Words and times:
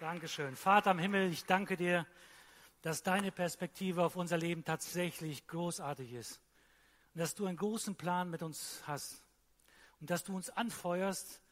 Dankeschön. 0.00 0.56
Vater 0.56 0.92
im 0.92 0.98
Himmel, 0.98 1.30
ich 1.30 1.44
danke 1.44 1.76
dir, 1.76 2.06
dass 2.80 3.02
deine 3.02 3.30
Perspektive 3.30 4.02
auf 4.02 4.16
unser 4.16 4.38
Leben 4.38 4.64
tatsächlich 4.64 5.46
großartig 5.46 6.14
ist. 6.14 6.40
Und 7.14 7.18
dass 7.20 7.34
du 7.34 7.44
einen 7.44 7.58
großen 7.58 7.94
Plan 7.96 8.30
mit 8.30 8.42
uns 8.42 8.82
hast. 8.86 9.22
Und 10.00 10.08
dass 10.08 10.24
du 10.24 10.34
uns 10.34 10.48
anfeuerst, 10.48 11.42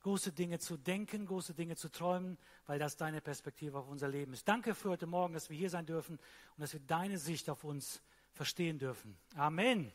große 0.00 0.32
Dinge 0.32 0.58
zu 0.58 0.78
denken, 0.78 1.26
große 1.26 1.52
Dinge 1.52 1.76
zu 1.76 1.90
träumen, 1.90 2.38
weil 2.66 2.78
das 2.78 2.96
deine 2.96 3.20
Perspektive 3.20 3.76
auf 3.76 3.88
unser 3.88 4.08
Leben 4.08 4.32
ist. 4.32 4.48
Danke 4.48 4.74
für 4.74 4.88
heute 4.88 5.06
Morgen, 5.06 5.34
dass 5.34 5.50
wir 5.50 5.58
hier 5.58 5.68
sein 5.68 5.84
dürfen 5.84 6.16
und 6.16 6.60
dass 6.62 6.72
wir 6.72 6.80
deine 6.80 7.18
Sicht 7.18 7.50
auf 7.50 7.62
uns 7.62 8.00
verstehen 8.32 8.78
dürfen. 8.78 9.18
Amen. 9.36 9.92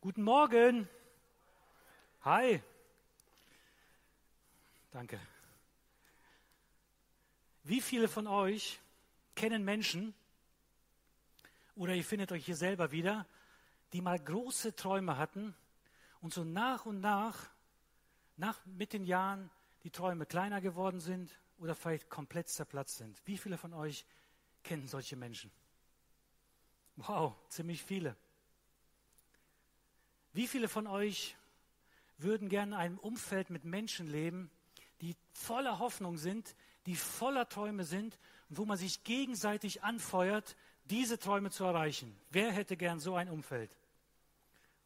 Guten 0.00 0.24
Morgen. 0.24 0.88
Hi. 2.22 2.60
Danke. 4.90 5.20
Wie 7.62 7.80
viele 7.80 8.08
von 8.08 8.26
euch 8.26 8.80
kennen 9.34 9.64
Menschen, 9.64 10.14
oder 11.76 11.94
ihr 11.94 12.04
findet 12.04 12.32
euch 12.32 12.44
hier 12.44 12.56
selber 12.56 12.90
wieder, 12.90 13.26
die 13.92 14.00
mal 14.00 14.18
große 14.18 14.76
Träume 14.76 15.16
hatten 15.16 15.54
und 16.20 16.32
so 16.32 16.44
nach 16.44 16.86
und 16.86 17.00
nach, 17.00 17.50
nach 18.36 18.64
mit 18.66 18.92
den 18.92 19.04
Jahren, 19.04 19.50
die 19.82 19.90
Träume 19.90 20.26
kleiner 20.26 20.60
geworden 20.60 21.00
sind 21.00 21.38
oder 21.58 21.74
vielleicht 21.74 22.10
komplett 22.10 22.48
zerplatzt 22.48 22.98
sind. 22.98 23.20
Wie 23.24 23.38
viele 23.38 23.56
von 23.56 23.72
euch 23.72 24.04
kennen 24.62 24.88
solche 24.88 25.16
Menschen? 25.16 25.50
Wow, 26.96 27.34
ziemlich 27.48 27.82
viele. 27.82 28.16
Wie 30.32 30.46
viele 30.46 30.68
von 30.68 30.86
euch 30.86 31.36
würden 32.18 32.48
gerne 32.48 32.74
in 32.74 32.80
einem 32.80 32.98
Umfeld 32.98 33.50
mit 33.50 33.64
Menschen 33.64 34.06
leben, 34.06 34.50
die 35.00 35.16
voller 35.32 35.78
Hoffnung 35.78 36.18
sind, 36.18 36.54
die 36.86 36.96
voller 36.96 37.48
Träume 37.48 37.84
sind 37.84 38.18
und 38.48 38.58
wo 38.58 38.64
man 38.64 38.78
sich 38.78 39.04
gegenseitig 39.04 39.82
anfeuert, 39.82 40.56
diese 40.84 41.18
Träume 41.18 41.50
zu 41.50 41.64
erreichen. 41.64 42.16
Wer 42.30 42.52
hätte 42.52 42.76
gern 42.76 43.00
so 43.00 43.14
ein 43.14 43.28
Umfeld? 43.28 43.76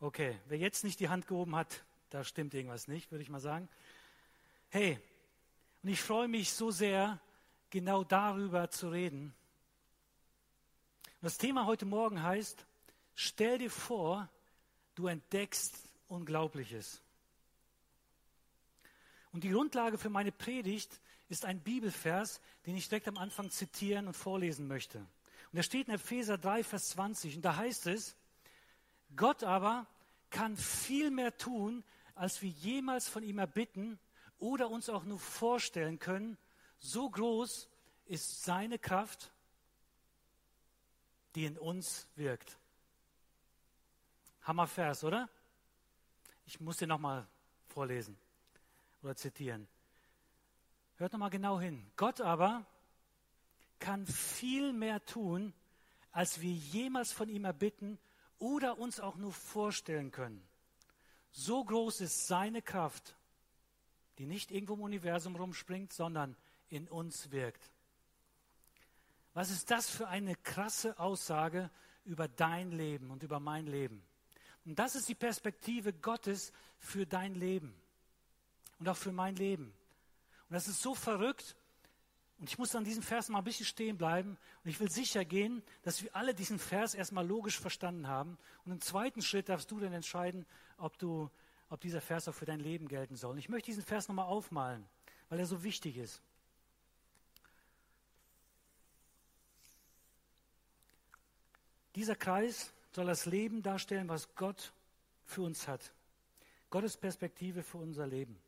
Okay, 0.00 0.38
wer 0.48 0.58
jetzt 0.58 0.84
nicht 0.84 1.00
die 1.00 1.08
Hand 1.08 1.26
gehoben 1.26 1.56
hat, 1.56 1.84
da 2.10 2.24
stimmt 2.24 2.54
irgendwas 2.54 2.88
nicht, 2.88 3.10
würde 3.10 3.22
ich 3.22 3.30
mal 3.30 3.40
sagen. 3.40 3.68
Hey, 4.68 4.98
und 5.82 5.88
ich 5.88 6.00
freue 6.00 6.28
mich 6.28 6.52
so 6.52 6.70
sehr, 6.70 7.20
genau 7.70 8.04
darüber 8.04 8.70
zu 8.70 8.88
reden. 8.88 9.34
das 11.20 11.38
Thema 11.38 11.66
heute 11.66 11.86
Morgen 11.86 12.22
heißt, 12.22 12.66
stell 13.14 13.58
dir 13.58 13.70
vor, 13.70 14.28
du 14.94 15.06
entdeckst 15.06 15.88
Unglaubliches. 16.08 17.00
Und 19.32 19.42
die 19.42 19.50
Grundlage 19.50 19.98
für 19.98 20.10
meine 20.10 20.30
Predigt 20.30 21.00
ist 21.28 21.44
ein 21.44 21.60
Bibelvers, 21.60 22.40
den 22.66 22.76
ich 22.76 22.88
direkt 22.88 23.08
am 23.08 23.18
Anfang 23.18 23.50
zitieren 23.50 24.06
und 24.06 24.14
vorlesen 24.14 24.66
möchte. 24.66 24.98
Und 24.98 25.58
er 25.58 25.62
steht 25.62 25.88
in 25.88 25.94
Epheser 25.94 26.38
3, 26.38 26.64
Vers 26.64 26.90
20. 26.90 27.36
Und 27.36 27.42
da 27.42 27.56
heißt 27.56 27.86
es, 27.86 28.16
Gott 29.16 29.44
aber 29.44 29.86
kann 30.30 30.56
viel 30.56 31.10
mehr 31.10 31.36
tun, 31.36 31.84
als 32.14 32.42
wir 32.42 32.50
jemals 32.50 33.08
von 33.08 33.22
ihm 33.22 33.38
erbitten 33.38 33.98
oder 34.38 34.68
uns 34.70 34.88
auch 34.88 35.04
nur 35.04 35.18
vorstellen 35.18 35.98
können. 35.98 36.36
So 36.78 37.08
groß 37.08 37.68
ist 38.06 38.42
seine 38.44 38.78
Kraft, 38.78 39.32
die 41.34 41.46
in 41.46 41.58
uns 41.58 42.06
wirkt. 42.16 42.58
Hammervers, 44.42 45.04
oder? 45.04 45.28
Ich 46.46 46.60
muss 46.60 46.76
den 46.76 46.90
nochmal 46.90 47.26
vorlesen 47.68 48.16
oder 49.02 49.16
zitieren. 49.16 49.66
Hört 50.96 51.12
nochmal 51.12 51.30
genau 51.30 51.60
hin. 51.60 51.84
Gott 51.96 52.20
aber 52.20 52.66
kann 53.78 54.06
viel 54.06 54.72
mehr 54.72 55.04
tun, 55.04 55.52
als 56.12 56.40
wir 56.40 56.52
jemals 56.52 57.12
von 57.12 57.28
ihm 57.28 57.44
erbitten 57.44 57.98
oder 58.38 58.78
uns 58.78 59.00
auch 59.00 59.16
nur 59.16 59.32
vorstellen 59.32 60.10
können. 60.10 60.46
So 61.32 61.64
groß 61.64 62.00
ist 62.00 62.28
seine 62.28 62.62
Kraft, 62.62 63.16
die 64.18 64.26
nicht 64.26 64.52
irgendwo 64.52 64.74
im 64.74 64.82
Universum 64.82 65.34
rumspringt, 65.34 65.92
sondern 65.92 66.36
in 66.68 66.86
uns 66.88 67.32
wirkt. 67.32 67.70
Was 69.32 69.50
ist 69.50 69.72
das 69.72 69.90
für 69.90 70.06
eine 70.06 70.36
krasse 70.36 70.96
Aussage 71.00 71.70
über 72.04 72.28
dein 72.28 72.70
Leben 72.70 73.10
und 73.10 73.24
über 73.24 73.40
mein 73.40 73.66
Leben? 73.66 74.04
Und 74.64 74.78
das 74.78 74.94
ist 74.94 75.08
die 75.08 75.16
Perspektive 75.16 75.92
Gottes 75.92 76.52
für 76.78 77.04
dein 77.04 77.34
Leben 77.34 77.74
und 78.78 78.88
auch 78.88 78.96
für 78.96 79.12
mein 79.12 79.34
Leben. 79.34 79.74
Und 80.54 80.58
das 80.58 80.68
ist 80.68 80.82
so 80.82 80.94
verrückt. 80.94 81.56
Und 82.38 82.48
ich 82.48 82.58
muss 82.58 82.76
an 82.76 82.84
diesem 82.84 83.02
Vers 83.02 83.28
mal 83.28 83.38
ein 83.38 83.44
bisschen 83.44 83.66
stehen 83.66 83.98
bleiben. 83.98 84.38
Und 84.62 84.70
ich 84.70 84.78
will 84.78 84.88
sicher 84.88 85.24
gehen, 85.24 85.64
dass 85.82 86.00
wir 86.04 86.14
alle 86.14 86.32
diesen 86.32 86.60
Vers 86.60 86.94
erstmal 86.94 87.26
logisch 87.26 87.58
verstanden 87.58 88.06
haben. 88.06 88.38
Und 88.64 88.70
im 88.70 88.80
zweiten 88.80 89.20
Schritt 89.20 89.48
darfst 89.48 89.68
du 89.72 89.80
dann 89.80 89.92
entscheiden, 89.92 90.46
ob, 90.78 90.96
du, 90.96 91.28
ob 91.70 91.80
dieser 91.80 92.00
Vers 92.00 92.28
auch 92.28 92.36
für 92.36 92.44
dein 92.44 92.60
Leben 92.60 92.86
gelten 92.86 93.16
soll. 93.16 93.32
Und 93.32 93.38
ich 93.38 93.48
möchte 93.48 93.66
diesen 93.66 93.82
Vers 93.82 94.06
nochmal 94.06 94.26
aufmalen, 94.26 94.86
weil 95.28 95.40
er 95.40 95.46
so 95.46 95.64
wichtig 95.64 95.96
ist. 95.96 96.22
Dieser 101.96 102.14
Kreis 102.14 102.72
soll 102.92 103.06
das 103.06 103.26
Leben 103.26 103.64
darstellen, 103.64 104.08
was 104.08 104.32
Gott 104.36 104.72
für 105.24 105.42
uns 105.42 105.66
hat. 105.66 105.92
Gottes 106.70 106.96
Perspektive 106.96 107.64
für 107.64 107.78
unser 107.78 108.06
Leben. 108.06 108.38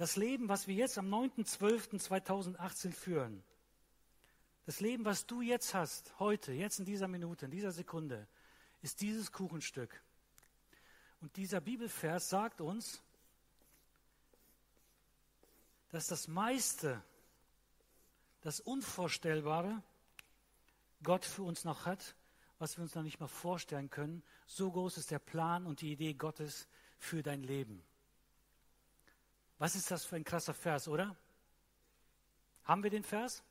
Das 0.00 0.16
Leben, 0.16 0.48
was 0.48 0.66
wir 0.66 0.74
jetzt 0.74 0.96
am 0.96 1.12
9.12.2018 1.12 2.90
führen, 2.90 3.44
das 4.64 4.80
Leben, 4.80 5.04
was 5.04 5.26
du 5.26 5.42
jetzt 5.42 5.74
hast, 5.74 6.18
heute, 6.18 6.52
jetzt 6.52 6.78
in 6.78 6.86
dieser 6.86 7.06
Minute, 7.06 7.44
in 7.44 7.50
dieser 7.50 7.70
Sekunde, 7.70 8.26
ist 8.80 9.02
dieses 9.02 9.30
Kuchenstück. 9.30 10.02
Und 11.20 11.36
dieser 11.36 11.60
Bibelvers 11.60 12.30
sagt 12.30 12.62
uns, 12.62 13.02
dass 15.90 16.06
das 16.06 16.28
meiste, 16.28 17.02
das 18.40 18.58
Unvorstellbare, 18.58 19.82
Gott 21.02 21.26
für 21.26 21.42
uns 21.42 21.64
noch 21.64 21.84
hat, 21.84 22.16
was 22.58 22.78
wir 22.78 22.84
uns 22.84 22.94
noch 22.94 23.02
nicht 23.02 23.20
mal 23.20 23.28
vorstellen 23.28 23.90
können. 23.90 24.22
So 24.46 24.70
groß 24.70 24.96
ist 24.96 25.10
der 25.10 25.18
Plan 25.18 25.66
und 25.66 25.82
die 25.82 25.92
Idee 25.92 26.14
Gottes 26.14 26.68
für 26.96 27.22
dein 27.22 27.42
Leben. 27.42 27.84
Was 29.60 29.74
ist 29.74 29.90
das 29.90 30.06
für 30.06 30.16
ein 30.16 30.24
krasser 30.24 30.54
Vers, 30.54 30.88
oder? 30.88 31.14
Haben 32.64 32.82
wir 32.82 32.88
den 32.88 33.04
Vers? 33.04 33.44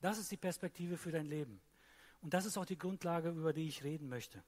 Das 0.00 0.16
ist 0.16 0.30
die 0.30 0.38
Perspektive 0.38 0.96
für 0.96 1.12
dein 1.12 1.26
Leben. 1.26 1.60
Und 2.22 2.32
das 2.32 2.46
ist 2.46 2.56
auch 2.56 2.64
die 2.64 2.78
Grundlage, 2.78 3.28
über 3.28 3.52
die 3.52 3.68
ich 3.68 3.84
reden 3.84 4.08
möchte. 4.08 4.42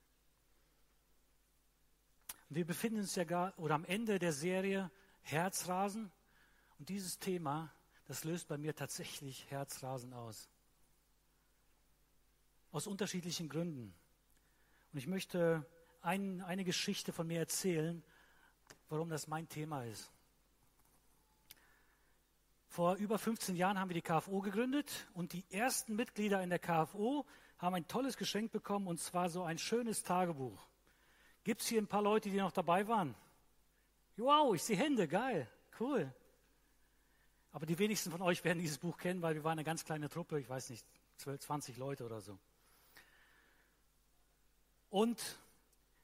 Und 2.49 2.57
wir 2.57 2.65
befinden 2.65 3.01
uns 3.01 3.15
ja 3.17 3.25
gar 3.25 3.53
oder 3.59 3.75
am 3.75 3.85
Ende 3.85 4.19
der 4.19 4.33
Serie 4.33 4.91
Herzrasen. 5.21 6.11
Und 6.79 6.89
dieses 6.89 7.19
Thema, 7.19 7.71
das 8.07 8.25
löst 8.25 8.49
bei 8.49 8.57
mir 8.57 8.75
tatsächlich 8.75 9.51
Herzrasen 9.51 10.15
aus. 10.15 10.49
Aus 12.71 12.87
unterschiedlichen 12.87 13.51
Gründen. 13.51 13.95
Und 14.91 14.99
ich 14.99 15.07
möchte 15.07 15.67
ein, 16.01 16.41
eine 16.41 16.65
Geschichte 16.65 17.13
von 17.13 17.27
mir 17.27 17.41
erzählen, 17.41 18.03
warum 18.93 19.09
das 19.09 19.27
mein 19.27 19.49
Thema 19.49 19.85
ist. 19.85 20.11
Vor 22.69 22.97
über 22.97 23.19
15 23.19 23.57
Jahren 23.57 23.79
haben 23.79 23.89
wir 23.89 23.95
die 23.95 24.03
KFO 24.03 24.41
gegründet 24.41 25.09
und 25.15 25.33
die 25.33 25.45
ersten 25.51 25.97
Mitglieder 25.97 26.43
in 26.43 26.51
der 26.51 26.59
KFO 26.59 27.25
haben 27.59 27.75
ein 27.75 27.89
tolles 27.89 28.19
Geschenk 28.19 28.53
bekommen 28.53 28.87
und 28.87 29.01
zwar 29.01 29.31
so 29.31 29.45
ein 29.45 29.57
schönes 29.57 30.03
Tagebuch. 30.03 30.67
Gibt 31.43 31.63
es 31.63 31.69
hier 31.69 31.81
ein 31.81 31.87
paar 31.87 32.03
Leute, 32.03 32.29
die 32.29 32.37
noch 32.37 32.53
dabei 32.53 32.87
waren? 32.87 33.15
Wow, 34.19 34.55
ich 34.55 34.63
sehe 34.63 34.77
Hände, 34.77 35.09
geil, 35.09 35.51
cool. 35.81 36.13
Aber 37.53 37.65
die 37.65 37.79
wenigsten 37.79 38.11
von 38.11 38.21
euch 38.21 38.45
werden 38.45 38.59
dieses 38.59 38.77
Buch 38.77 38.99
kennen, 38.99 39.23
weil 39.23 39.35
wir 39.35 39.43
waren 39.43 39.53
eine 39.53 39.65
ganz 39.65 39.87
kleine 39.87 40.11
Truppe, 40.11 40.39
ich 40.39 40.51
weiß 40.51 40.69
nicht, 40.69 40.87
12, 41.17 41.41
20 41.41 41.77
Leute 41.79 42.05
oder 42.05 42.21
so. 42.21 42.39
Und 44.91 45.39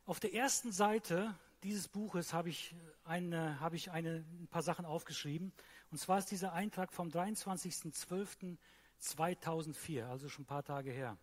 auf 0.06 0.20
der 0.20 0.32
ersten 0.32 0.72
Seite 0.72 1.34
dieses 1.62 1.88
Buches 1.88 2.32
habe 2.32 2.50
ich, 2.50 2.74
eine, 3.04 3.60
habe 3.60 3.76
ich 3.76 3.90
eine, 3.90 4.24
ein 4.40 4.48
paar 4.48 4.62
Sachen 4.62 4.84
aufgeschrieben. 4.84 5.52
Und 5.90 5.98
zwar 5.98 6.18
ist 6.18 6.30
dieser 6.30 6.52
Eintrag 6.52 6.92
vom 6.92 7.08
23.12.2004, 7.08 10.04
also 10.04 10.28
schon 10.28 10.44
ein 10.44 10.46
paar 10.46 10.62
Tage 10.62 10.90
her. 10.90 11.16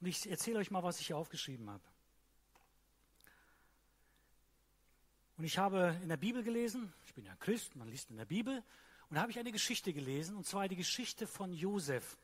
Und 0.00 0.06
ich 0.06 0.30
erzähle 0.30 0.58
euch 0.58 0.70
mal, 0.70 0.82
was 0.82 1.00
ich 1.00 1.06
hier 1.08 1.16
aufgeschrieben 1.16 1.70
habe. 1.70 1.82
Und 5.38 5.44
ich 5.44 5.58
habe 5.58 5.98
in 6.02 6.08
der 6.08 6.16
Bibel 6.16 6.42
gelesen, 6.42 6.92
ich 7.06 7.14
bin 7.14 7.24
ja 7.24 7.34
Christ, 7.36 7.76
man 7.76 7.88
liest 7.88 8.10
in 8.10 8.16
der 8.16 8.26
Bibel, 8.26 8.62
und 9.10 9.18
habe 9.18 9.30
ich 9.30 9.38
eine 9.38 9.52
Geschichte 9.52 9.92
gelesen, 9.92 10.36
und 10.36 10.46
zwar 10.46 10.68
die 10.68 10.76
Geschichte 10.76 11.26
von 11.26 11.52
Josef. 11.52 12.16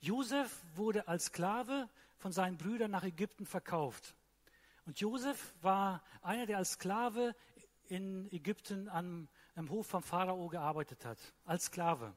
Josef 0.00 0.62
wurde 0.74 1.08
als 1.08 1.26
Sklave 1.26 1.88
von 2.18 2.32
seinen 2.32 2.56
Brüdern 2.56 2.90
nach 2.90 3.04
Ägypten 3.04 3.46
verkauft. 3.46 4.14
Und 4.86 5.00
Josef 5.00 5.54
war 5.62 6.02
einer, 6.22 6.46
der 6.46 6.58
als 6.58 6.72
Sklave 6.72 7.34
in 7.88 8.30
Ägypten 8.32 8.88
am, 8.88 9.28
am 9.54 9.70
Hof 9.70 9.86
vom 9.86 10.02
Pharao 10.02 10.48
gearbeitet 10.48 11.04
hat, 11.04 11.18
als 11.44 11.66
Sklave. 11.66 12.14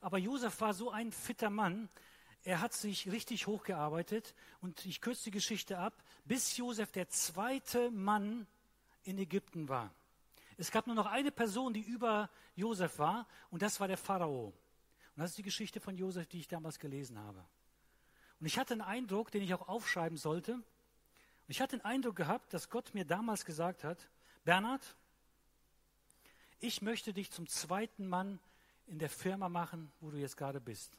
Aber 0.00 0.18
Josef 0.18 0.60
war 0.60 0.74
so 0.74 0.90
ein 0.90 1.12
fitter 1.12 1.50
Mann, 1.50 1.88
er 2.44 2.60
hat 2.60 2.72
sich 2.72 3.10
richtig 3.10 3.46
hochgearbeitet 3.46 4.34
und 4.60 4.86
ich 4.86 5.00
kürze 5.00 5.24
die 5.24 5.30
Geschichte 5.32 5.78
ab, 5.78 6.02
bis 6.24 6.56
Josef 6.56 6.92
der 6.92 7.08
zweite 7.08 7.90
Mann 7.90 8.46
in 9.02 9.18
Ägypten 9.18 9.68
war. 9.68 9.92
Es 10.56 10.70
gab 10.70 10.86
nur 10.86 10.96
noch 10.96 11.06
eine 11.06 11.30
Person, 11.30 11.72
die 11.72 11.80
über 11.80 12.30
Josef 12.54 12.98
war 12.98 13.26
und 13.50 13.62
das 13.62 13.80
war 13.80 13.88
der 13.88 13.96
Pharao. 13.96 14.46
Und 14.46 15.22
das 15.22 15.30
ist 15.30 15.38
die 15.38 15.42
Geschichte 15.42 15.80
von 15.80 15.96
Josef, 15.96 16.26
die 16.28 16.40
ich 16.40 16.48
damals 16.48 16.78
gelesen 16.78 17.18
habe. 17.18 17.44
Und 18.40 18.46
ich 18.46 18.58
hatte 18.58 18.74
einen 18.74 18.82
Eindruck, 18.82 19.30
den 19.30 19.42
ich 19.42 19.52
auch 19.54 19.68
aufschreiben 19.68 20.16
sollte. 20.16 20.62
Ich 21.50 21.62
hatte 21.62 21.78
den 21.78 21.84
Eindruck 21.84 22.14
gehabt, 22.14 22.52
dass 22.52 22.68
Gott 22.68 22.92
mir 22.92 23.06
damals 23.06 23.46
gesagt 23.46 23.82
hat, 23.82 24.06
Bernhard, 24.44 24.94
ich 26.60 26.82
möchte 26.82 27.14
dich 27.14 27.30
zum 27.30 27.46
zweiten 27.46 28.06
Mann 28.06 28.38
in 28.86 28.98
der 28.98 29.08
Firma 29.08 29.48
machen, 29.48 29.90
wo 30.00 30.10
du 30.10 30.18
jetzt 30.18 30.36
gerade 30.36 30.60
bist. 30.60 30.98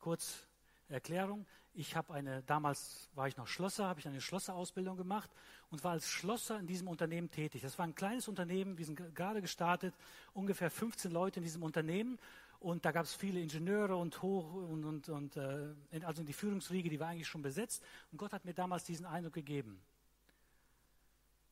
Kurz 0.00 0.46
Erklärung. 0.88 1.46
Ich 1.74 1.96
habe 1.96 2.12
eine, 2.12 2.42
damals 2.42 3.08
war 3.14 3.28
ich 3.28 3.36
noch 3.36 3.46
Schlosser, 3.46 3.86
habe 3.86 4.00
ich 4.00 4.06
eine 4.06 4.20
Schlosserausbildung 4.20 4.96
gemacht 4.96 5.30
und 5.70 5.82
war 5.82 5.92
als 5.92 6.08
Schlosser 6.08 6.58
in 6.58 6.66
diesem 6.66 6.88
Unternehmen 6.88 7.30
tätig. 7.30 7.62
Das 7.62 7.78
war 7.78 7.86
ein 7.86 7.94
kleines 7.94 8.28
Unternehmen, 8.28 8.78
wir 8.78 8.84
sind 8.84 9.14
gerade 9.14 9.40
gestartet, 9.40 9.94
ungefähr 10.32 10.70
15 10.70 11.10
Leute 11.10 11.40
in 11.40 11.44
diesem 11.44 11.62
Unternehmen 11.62 12.18
und 12.60 12.84
da 12.84 12.92
gab 12.92 13.04
es 13.04 13.14
viele 13.14 13.40
Ingenieure 13.40 13.96
und 13.96 14.22
hoch 14.22 14.52
und, 14.54 14.84
und, 14.84 15.08
und 15.08 15.36
äh, 15.36 15.74
also 16.04 16.22
die 16.22 16.32
Führungsriege, 16.32 16.88
die 16.88 16.98
war 17.00 17.08
eigentlich 17.08 17.28
schon 17.28 17.42
besetzt 17.42 17.82
und 18.10 18.18
Gott 18.18 18.32
hat 18.32 18.44
mir 18.44 18.54
damals 18.54 18.84
diesen 18.84 19.06
Eindruck 19.06 19.34
gegeben. 19.34 19.80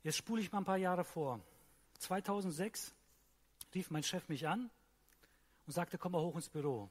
Jetzt 0.03 0.17
spule 0.17 0.41
ich 0.43 0.51
mal 0.51 0.59
ein 0.59 0.65
paar 0.65 0.79
Jahre 0.79 1.05
vor. 1.05 1.41
2006 1.99 2.93
rief 3.75 3.91
mein 3.91 4.03
Chef 4.03 4.29
mich 4.29 4.49
an 4.49 4.71
und 5.67 5.73
sagte, 5.73 5.99
komm 5.99 6.13
mal 6.13 6.23
hoch 6.23 6.35
ins 6.35 6.49
Büro. 6.49 6.89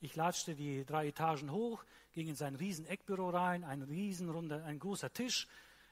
Ich 0.00 0.16
latschte 0.16 0.54
die 0.54 0.84
drei 0.84 1.08
Etagen 1.08 1.50
hoch, 1.50 1.82
ging 2.12 2.28
in 2.28 2.36
sein 2.36 2.54
riesen 2.54 2.84
Eckbüro 2.86 3.30
rein, 3.30 3.64
ein 3.64 3.82
riesenrunder, 3.82 4.64
ein 4.64 4.78
großer 4.78 5.12
Tisch. 5.12 5.48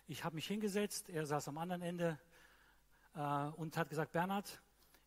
Ich 0.07 0.25
habe 0.25 0.35
mich 0.35 0.47
hingesetzt, 0.47 1.09
er 1.09 1.25
saß 1.25 1.49
am 1.49 1.57
anderen 1.57 1.81
Ende 1.81 2.19
äh, 3.15 3.47
und 3.57 3.77
hat 3.77 3.89
gesagt, 3.89 4.13
Bernhard, 4.13 4.61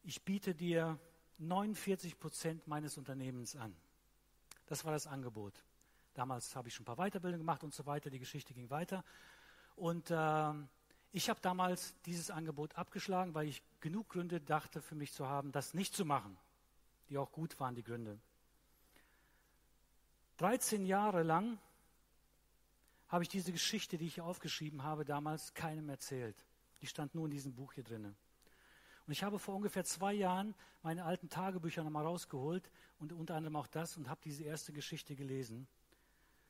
ich 0.04 0.24
biete 0.24 0.56
dir 0.56 0.98
49 1.38 2.20
Prozent 2.20 2.68
meines 2.68 2.98
Unternehmens 2.98 3.56
an. 3.56 3.76
Das 4.68 4.86
war 4.86 4.92
das 4.92 5.08
Angebot. 5.08 5.54
Damals 6.14 6.56
habe 6.56 6.70
ich 6.70 6.74
schon 6.74 6.84
ein 6.84 6.96
paar 6.96 6.96
Weiterbildungen 6.96 7.42
gemacht 7.46 7.64
und 7.64 7.74
so 7.74 7.86
weiter. 7.86 8.10
Die 8.10 8.20
Geschichte 8.20 8.54
ging 8.54 8.70
weiter. 8.70 9.04
Und 9.76 10.10
äh, 10.12 10.54
ich 11.12 11.30
habe 11.30 11.40
damals 11.42 11.94
dieses 12.06 12.32
Angebot 12.32 12.76
abgeschlagen, 12.76 13.34
weil 13.34 13.48
ich 13.48 13.62
genug 13.82 14.10
Gründe 14.10 14.40
dachte 14.40 14.82
für 14.82 14.96
mich 14.96 15.14
zu 15.14 15.28
haben, 15.28 15.52
das 15.52 15.74
nicht 15.74 15.94
zu 15.94 16.06
machen. 16.06 16.38
Die 17.10 17.18
auch 17.18 17.32
gut 17.32 17.60
waren, 17.60 17.76
die 17.76 17.84
Gründe. 17.84 18.18
13 20.38 20.86
Jahre 20.86 21.24
lang 21.24 21.58
habe 23.08 23.24
ich 23.24 23.30
diese 23.30 23.52
Geschichte, 23.52 23.98
die 23.98 24.08
ich 24.08 24.22
aufgeschrieben 24.22 24.84
habe, 24.84 25.06
damals 25.06 25.54
keinem 25.54 25.90
erzählt. 25.90 26.36
Die 26.82 26.88
stand 26.88 27.16
nur 27.16 27.26
in 27.26 27.32
diesem 27.32 27.54
Buch 27.54 27.74
hier 27.74 27.84
drinnen. 27.84 28.16
Und 29.06 29.12
ich 29.12 29.24
habe 29.24 29.40
vor 29.40 29.56
ungefähr 29.56 29.84
zwei 29.84 30.14
Jahren 30.14 30.56
meine 30.82 31.06
alten 31.06 31.30
Tagebücher 31.30 31.84
nochmal 31.84 32.06
rausgeholt 32.06 32.70
und 33.00 33.14
unter 33.14 33.36
anderem 33.36 33.56
auch 33.56 33.68
das 33.68 33.98
und 33.98 34.10
habe 34.10 34.22
diese 34.24 34.44
erste 34.44 34.74
Geschichte 34.74 35.16
gelesen. 35.16 35.68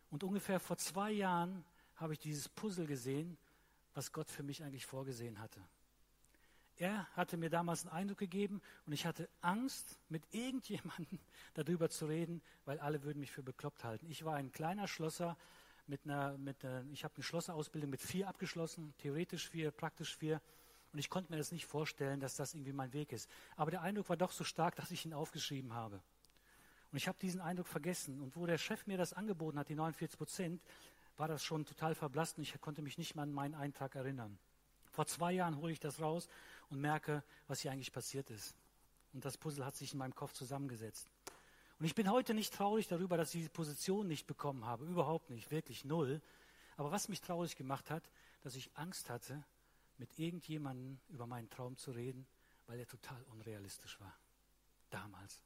Und 0.10 0.24
ungefähr 0.24 0.60
vor 0.60 0.78
zwei 0.78 1.12
Jahren 1.12 1.66
habe 1.96 2.14
ich 2.14 2.20
dieses 2.20 2.48
Puzzle 2.48 2.88
gesehen, 2.88 3.38
was 3.94 4.12
Gott 4.12 4.30
für 4.30 4.44
mich 4.44 4.64
eigentlich 4.64 4.86
vorgesehen 4.86 5.40
hatte. 5.40 5.62
Er 6.78 7.08
hatte 7.16 7.38
mir 7.38 7.50
damals 7.50 7.86
einen 7.86 7.96
Eindruck 7.96 8.18
gegeben 8.18 8.62
und 8.86 8.92
ich 8.92 9.06
hatte 9.06 9.30
Angst, 9.42 9.98
mit 10.10 10.24
irgendjemandem 10.32 11.20
darüber 11.54 11.90
zu 11.90 12.06
reden, 12.06 12.42
weil 12.66 12.80
alle 12.80 13.04
würden 13.04 13.20
mich 13.20 13.32
für 13.32 13.44
bekloppt 13.44 13.84
halten. 13.84 14.10
Ich 14.10 14.26
war 14.26 14.36
ein 14.36 14.52
kleiner 14.52 14.88
Schlosser 14.88 15.38
mit 15.88 16.02
einer, 16.04 16.38
mit 16.38 16.64
einer 16.66 16.84
ich 16.92 17.04
habe 17.04 17.16
eine 17.16 17.24
Schlosserausbildung 17.24 17.90
mit 17.90 18.02
vier 18.02 18.28
abgeschlossen, 18.28 18.94
theoretisch 18.98 19.50
vier, 19.50 19.72
praktisch 19.72 20.18
vier. 20.18 20.42
Und 20.96 21.00
ich 21.00 21.10
konnte 21.10 21.30
mir 21.30 21.38
das 21.38 21.52
nicht 21.52 21.66
vorstellen, 21.66 22.22
dass 22.22 22.38
das 22.38 22.54
irgendwie 22.54 22.72
mein 22.72 22.94
Weg 22.94 23.12
ist. 23.12 23.30
Aber 23.58 23.70
der 23.70 23.82
Eindruck 23.82 24.08
war 24.08 24.16
doch 24.16 24.32
so 24.32 24.46
stark, 24.46 24.78
dass 24.78 24.92
ich 24.92 25.06
ihn 25.06 25.14
aufgeschrieben 25.14 25.74
habe. 25.74 26.00
Und 26.90 26.96
ich 26.96 27.10
habe 27.10 27.18
diesen 27.22 27.42
Eindruck 27.42 27.68
vergessen. 27.68 28.22
Und 28.22 28.38
wo 28.38 28.46
der 28.46 28.58
Chef 28.58 28.88
mir 28.88 28.98
das 28.98 29.12
angeboten 29.12 29.60
hat, 29.60 29.68
die 29.68 29.76
49 29.76 30.18
Prozent, 30.18 30.62
war 31.18 31.28
das 31.28 31.44
schon 31.44 31.66
total 31.66 31.96
verblasst 31.96 32.38
und 32.38 32.44
ich 32.44 32.62
konnte 32.62 32.82
mich 32.82 32.98
nicht 32.98 33.14
mehr 33.14 33.24
an 33.24 33.34
meinen 33.34 33.56
Eintrag 33.56 33.94
erinnern. 33.96 34.40
Vor 34.90 35.06
zwei 35.06 35.34
Jahren 35.34 35.58
hole 35.58 35.74
ich 35.74 35.82
das 35.82 36.00
raus 36.00 36.30
und 36.70 36.80
merke, 36.80 37.26
was 37.50 37.60
hier 37.60 37.74
eigentlich 37.74 37.92
passiert 37.92 38.30
ist. 38.30 38.56
Und 39.12 39.26
das 39.26 39.38
Puzzle 39.38 39.66
hat 39.66 39.76
sich 39.76 39.92
in 39.92 40.00
meinem 40.00 40.16
Kopf 40.16 40.32
zusammengesetzt. 40.32 41.10
Und 41.78 41.88
ich 41.88 41.96
bin 41.96 42.10
heute 42.10 42.34
nicht 42.34 42.54
traurig 42.54 42.88
darüber, 42.88 43.18
dass 43.18 43.36
ich 43.36 43.42
diese 43.42 43.50
Position 43.50 44.08
nicht 44.08 44.28
bekommen 44.28 44.64
habe. 44.64 44.86
Überhaupt 44.86 45.30
nicht, 45.30 45.52
wirklich 45.52 45.84
null. 45.84 46.22
Aber 46.78 46.90
was 46.94 47.10
mich 47.10 47.20
traurig 47.20 47.58
gemacht 47.58 47.92
hat, 47.92 48.10
dass 48.44 48.56
ich 48.56 48.72
Angst 48.76 49.10
hatte, 49.10 49.44
mit 49.98 50.18
irgendjemandem 50.18 51.00
über 51.10 51.28
meinen 51.28 51.50
Traum 51.50 51.78
zu 51.78 51.92
reden, 51.92 52.28
weil 52.68 52.80
er 52.80 52.88
total 52.88 53.22
unrealistisch 53.24 54.00
war. 54.00 54.18
Damals. 54.90 55.42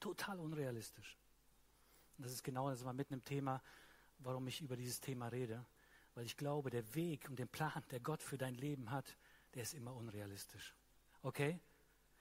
Total 0.00 0.38
unrealistisch. 0.38 1.18
Und 2.16 2.24
das 2.24 2.32
ist 2.32 2.42
genau 2.42 2.70
das 2.70 2.84
war 2.84 2.92
mitten 2.92 3.14
im 3.14 3.24
Thema, 3.24 3.62
warum 4.18 4.46
ich 4.48 4.60
über 4.60 4.76
dieses 4.76 5.00
Thema 5.00 5.28
rede. 5.28 5.64
Weil 6.14 6.24
ich 6.24 6.36
glaube, 6.36 6.70
der 6.70 6.94
Weg 6.94 7.28
und 7.28 7.38
den 7.38 7.48
Plan, 7.48 7.82
der 7.90 8.00
Gott 8.00 8.22
für 8.22 8.38
dein 8.38 8.54
Leben 8.54 8.90
hat, 8.90 9.16
der 9.54 9.62
ist 9.62 9.74
immer 9.74 9.94
unrealistisch. 9.94 10.74
Okay? 11.22 11.58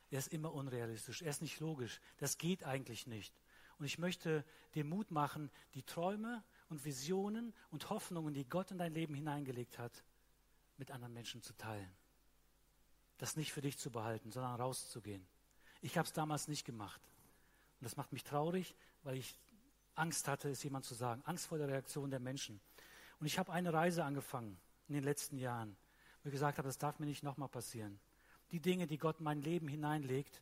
Er 0.09 0.19
ist 0.19 0.31
immer 0.31 0.53
unrealistisch. 0.53 1.21
Er 1.21 1.29
ist 1.29 1.41
nicht 1.41 1.59
logisch. 1.59 1.99
Das 2.17 2.37
geht 2.37 2.63
eigentlich 2.63 3.07
nicht. 3.07 3.33
Und 3.79 3.85
ich 3.85 3.97
möchte 3.97 4.43
dir 4.73 4.85
Mut 4.85 5.11
machen, 5.11 5.51
die 5.73 5.83
Träume 5.83 6.43
und 6.69 6.85
Visionen 6.85 7.53
und 7.69 7.89
Hoffnungen, 7.89 8.33
die 8.33 8.47
Gott 8.47 8.71
in 8.71 8.77
dein 8.77 8.93
Leben 8.93 9.13
hineingelegt 9.13 9.77
hat, 9.77 10.03
mit 10.77 10.91
anderen 10.91 11.13
Menschen 11.13 11.41
zu 11.41 11.53
teilen. 11.53 11.91
Das 13.17 13.35
nicht 13.35 13.51
für 13.51 13.61
dich 13.61 13.77
zu 13.77 13.91
behalten, 13.91 14.31
sondern 14.31 14.55
rauszugehen. 14.55 15.25
Ich 15.81 15.97
habe 15.97 16.07
es 16.07 16.13
damals 16.13 16.47
nicht 16.47 16.65
gemacht. 16.65 17.01
Und 17.79 17.85
das 17.85 17.97
macht 17.97 18.11
mich 18.11 18.23
traurig, 18.23 18.75
weil 19.03 19.17
ich 19.17 19.39
Angst 19.95 20.27
hatte, 20.27 20.49
es 20.49 20.63
jemand 20.63 20.85
zu 20.85 20.93
sagen. 20.93 21.23
Angst 21.25 21.47
vor 21.47 21.57
der 21.57 21.67
Reaktion 21.67 22.11
der 22.11 22.19
Menschen. 22.19 22.59
Und 23.19 23.25
ich 23.25 23.39
habe 23.39 23.51
eine 23.51 23.73
Reise 23.73 24.03
angefangen 24.03 24.59
in 24.87 24.93
den 24.93 25.03
letzten 25.03 25.37
Jahren 25.37 25.75
wo 26.27 26.29
ich 26.29 26.33
gesagt 26.33 26.57
habe, 26.57 26.67
das 26.67 26.77
darf 26.77 26.99
mir 26.99 27.05
nicht 27.05 27.23
nochmal 27.23 27.47
passieren. 27.47 28.01
Die 28.51 28.59
Dinge, 28.59 28.85
die 28.85 28.97
Gott 28.97 29.19
in 29.19 29.23
mein 29.23 29.41
Leben 29.41 29.69
hineinlegt, 29.69 30.41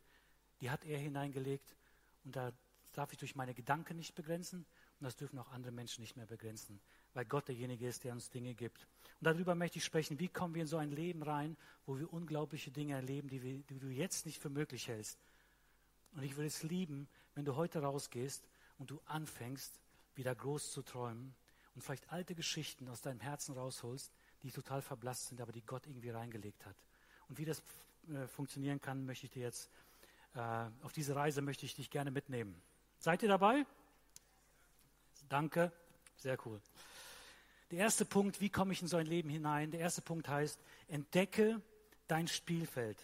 die 0.60 0.68
hat 0.68 0.84
er 0.84 0.98
hineingelegt 0.98 1.76
und 2.24 2.34
da 2.34 2.52
darf 2.92 3.12
ich 3.12 3.18
durch 3.18 3.36
meine 3.36 3.54
Gedanken 3.54 3.96
nicht 3.96 4.16
begrenzen 4.16 4.66
und 4.98 5.04
das 5.04 5.14
dürfen 5.14 5.38
auch 5.38 5.52
andere 5.52 5.70
Menschen 5.70 6.00
nicht 6.00 6.16
mehr 6.16 6.26
begrenzen, 6.26 6.80
weil 7.16 7.24
Gott 7.24 7.48
derjenige 7.48 7.88
ist, 7.88 8.04
der 8.04 8.12
uns 8.12 8.28
Dinge 8.28 8.52
gibt. 8.52 8.86
Und 9.20 9.24
darüber 9.24 9.54
möchte 9.54 9.78
ich 9.78 9.84
sprechen, 9.86 10.18
wie 10.18 10.28
kommen 10.28 10.54
wir 10.54 10.60
in 10.60 10.68
so 10.68 10.76
ein 10.76 10.90
Leben 10.90 11.22
rein, 11.22 11.56
wo 11.86 11.98
wir 11.98 12.12
unglaubliche 12.12 12.70
Dinge 12.70 12.92
erleben, 12.92 13.28
die, 13.28 13.42
wir, 13.42 13.58
die 13.62 13.78
du 13.78 13.88
jetzt 13.88 14.26
nicht 14.26 14.38
für 14.38 14.50
möglich 14.50 14.88
hältst. 14.88 15.18
Und 16.12 16.24
ich 16.24 16.36
würde 16.36 16.48
es 16.48 16.62
lieben, 16.62 17.08
wenn 17.34 17.46
du 17.46 17.56
heute 17.56 17.80
rausgehst 17.80 18.46
und 18.76 18.90
du 18.90 19.00
anfängst, 19.06 19.80
wieder 20.14 20.34
groß 20.34 20.70
zu 20.70 20.82
träumen 20.82 21.34
und 21.74 21.80
vielleicht 21.80 22.12
alte 22.12 22.34
Geschichten 22.34 22.86
aus 22.86 23.00
deinem 23.00 23.20
Herzen 23.20 23.54
rausholst, 23.54 24.12
die 24.42 24.50
total 24.50 24.82
verblasst 24.82 25.28
sind, 25.28 25.40
aber 25.40 25.52
die 25.52 25.64
Gott 25.64 25.86
irgendwie 25.86 26.10
reingelegt 26.10 26.66
hat. 26.66 26.76
Und 27.30 27.38
wie 27.38 27.46
das 27.46 27.62
äh, 28.12 28.26
funktionieren 28.26 28.78
kann, 28.78 29.06
möchte 29.06 29.24
ich 29.24 29.32
dir 29.32 29.44
jetzt, 29.44 29.70
äh, 30.34 30.38
auf 30.82 30.92
diese 30.92 31.16
Reise 31.16 31.40
möchte 31.40 31.64
ich 31.64 31.74
dich 31.74 31.88
gerne 31.88 32.10
mitnehmen. 32.10 32.60
Seid 32.98 33.22
ihr 33.22 33.30
dabei? 33.30 33.64
Danke, 35.30 35.72
sehr 36.18 36.36
cool. 36.44 36.60
Der 37.70 37.80
erste 37.80 38.04
Punkt, 38.04 38.40
wie 38.40 38.50
komme 38.50 38.72
ich 38.72 38.82
in 38.82 38.88
so 38.88 38.96
ein 38.96 39.06
Leben 39.06 39.28
hinein? 39.28 39.72
Der 39.72 39.80
erste 39.80 40.02
Punkt 40.02 40.28
heißt, 40.28 40.60
entdecke 40.88 41.60
dein 42.06 42.28
Spielfeld. 42.28 42.96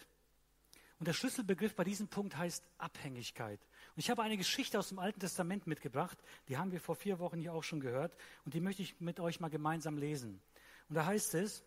Und 0.99 1.07
der 1.07 1.13
Schlüsselbegriff 1.13 1.75
bei 1.75 1.83
diesem 1.83 2.07
Punkt 2.07 2.37
heißt 2.37 2.63
Abhängigkeit. 2.77 3.59
Und 3.93 3.99
ich 3.99 4.09
habe 4.09 4.23
eine 4.23 4.37
Geschichte 4.37 4.79
aus 4.79 4.87
dem 4.87 4.99
Alten 4.99 5.19
Testament 5.19 5.67
mitgebracht, 5.67 6.17
die 6.47 6.57
haben 6.57 6.71
wir 6.71 6.79
vor 6.79 6.95
vier 6.95 7.19
Wochen 7.19 7.39
hier 7.39 7.53
auch 7.53 7.63
schon 7.63 7.81
gehört, 7.81 8.15
und 8.45 8.53
die 8.53 8.61
möchte 8.61 8.83
ich 8.83 9.01
mit 9.01 9.19
euch 9.19 9.41
mal 9.41 9.49
gemeinsam 9.49 9.97
lesen. 9.97 10.41
Und 10.87 10.95
da 10.95 11.05
heißt 11.05 11.35
es, 11.35 11.61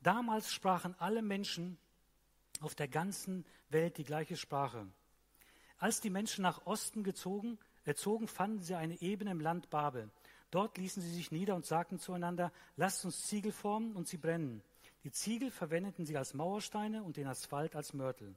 damals 0.00 0.52
sprachen 0.52 0.96
alle 0.98 1.22
Menschen 1.22 1.78
auf 2.60 2.74
der 2.74 2.88
ganzen 2.88 3.44
Welt 3.68 3.98
die 3.98 4.04
gleiche 4.04 4.36
Sprache. 4.36 4.88
Als 5.78 6.00
die 6.00 6.10
Menschen 6.10 6.42
nach 6.42 6.66
Osten 6.66 7.04
gezogen, 7.04 7.58
erzogen, 7.84 8.26
fanden 8.26 8.62
sie 8.62 8.74
eine 8.74 9.00
Ebene 9.00 9.30
im 9.30 9.40
Land 9.40 9.70
Babel. 9.70 10.10
Dort 10.52 10.76
ließen 10.76 11.02
sie 11.02 11.10
sich 11.14 11.32
nieder 11.32 11.56
und 11.56 11.64
sagten 11.64 11.98
zueinander, 11.98 12.52
lasst 12.76 13.06
uns 13.06 13.26
Ziegel 13.26 13.52
formen 13.52 13.96
und 13.96 14.06
sie 14.06 14.18
brennen. 14.18 14.62
Die 15.02 15.10
Ziegel 15.10 15.50
verwendeten 15.50 16.04
sie 16.04 16.18
als 16.18 16.34
Mauersteine 16.34 17.02
und 17.02 17.16
den 17.16 17.26
Asphalt 17.26 17.74
als 17.74 17.94
Mörtel. 17.94 18.34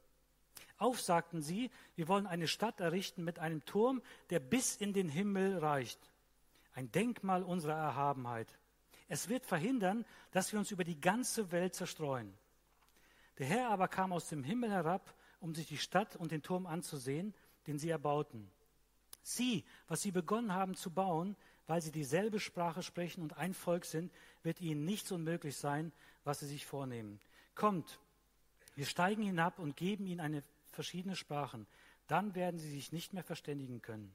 Auf 0.78 1.02
sagten 1.02 1.42
sie, 1.42 1.70
wir 1.96 2.08
wollen 2.08 2.26
eine 2.26 2.48
Stadt 2.48 2.80
errichten 2.80 3.26
mit 3.26 3.38
einem 3.38 3.66
Turm, 3.66 4.02
der 4.30 4.40
bis 4.40 4.78
in 4.78 4.94
den 4.94 5.10
Himmel 5.10 5.58
reicht. 5.58 6.00
Ein 6.74 6.90
Denkmal 6.90 7.44
unserer 7.44 7.76
Erhabenheit. 7.76 8.58
Es 9.10 9.28
wird 9.28 9.46
verhindern, 9.46 10.06
dass 10.32 10.54
wir 10.54 10.60
uns 10.60 10.72
über 10.72 10.86
die 10.86 11.00
ganze 11.00 11.52
Welt 11.52 11.76
zerstreuen. 11.76 12.34
Der 13.40 13.48
Herr 13.48 13.70
aber 13.72 13.90
kam 13.90 14.14
aus 14.14 14.30
dem 14.30 14.46
Himmel 14.46 14.72
herab, 14.72 15.14
um 15.42 15.54
sich 15.54 15.68
die 15.68 15.78
Stadt 15.78 16.16
und 16.16 16.32
den 16.32 16.44
Turm 16.44 16.66
anzusehen, 16.66 17.34
den 17.68 17.78
sie 17.78 17.90
erbauten. 17.90 18.50
Sie, 19.22 19.66
was 19.90 20.02
sie 20.02 20.12
begonnen 20.12 20.54
haben 20.54 20.76
zu 20.76 20.92
bauen, 20.92 21.36
weil 21.68 21.82
sie 21.82 21.92
dieselbe 21.92 22.40
Sprache 22.40 22.84
sprechen 22.84 23.22
und 23.22 23.38
ein 23.38 23.54
Volk 23.54 23.86
sind, 23.86 24.12
wird 24.44 24.62
ihnen 24.62 24.86
nichts 24.86 25.12
unmöglich 25.12 25.58
sein, 25.58 25.92
was 26.24 26.40
sie 26.40 26.48
sich 26.48 26.66
vornehmen. 26.66 27.20
Kommt, 27.56 28.00
wir 28.76 28.86
steigen 28.86 29.24
hinab 29.24 29.60
und 29.60 29.76
geben 29.76 30.06
ihnen 30.06 30.20
eine 30.20 30.44
verschiedene 30.72 31.16
Sprachen. 31.16 31.66
Dann 32.08 32.36
werden 32.36 32.60
sie 32.60 32.70
sich 32.70 32.92
nicht 32.92 33.14
mehr 33.14 33.24
verständigen 33.24 33.82
können. 33.82 34.14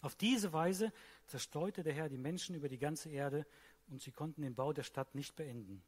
Auf 0.00 0.16
diese 0.16 0.52
Weise 0.52 0.92
zerstreute 1.26 1.82
der 1.82 1.92
Herr 1.92 2.08
die 2.08 2.18
Menschen 2.18 2.54
über 2.54 2.68
die 2.68 2.78
ganze 2.78 3.10
Erde 3.10 3.46
und 3.88 4.00
sie 4.00 4.10
konnten 4.10 4.42
den 4.42 4.54
Bau 4.54 4.72
der 4.72 4.82
Stadt 4.82 5.14
nicht 5.14 5.36
beenden. 5.36 5.82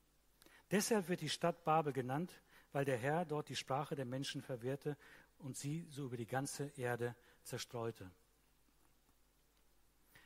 Deshalb 0.71 1.09
wird 1.09 1.21
die 1.21 1.29
Stadt 1.29 1.65
Babel 1.65 1.93
genannt, 1.93 2.33
weil 2.73 2.85
der 2.85 2.97
Herr 2.97 3.25
dort 3.25 3.49
die 3.49 3.57
Sprache 3.57 3.95
der 3.95 4.05
Menschen 4.05 4.43
verwirrte 4.43 4.97
und 5.39 5.57
sie 5.57 5.87
so 5.91 6.07
über 6.07 6.17
die 6.17 6.27
ganze 6.27 6.73
Erde 6.77 7.15
zerstreute. 7.43 8.11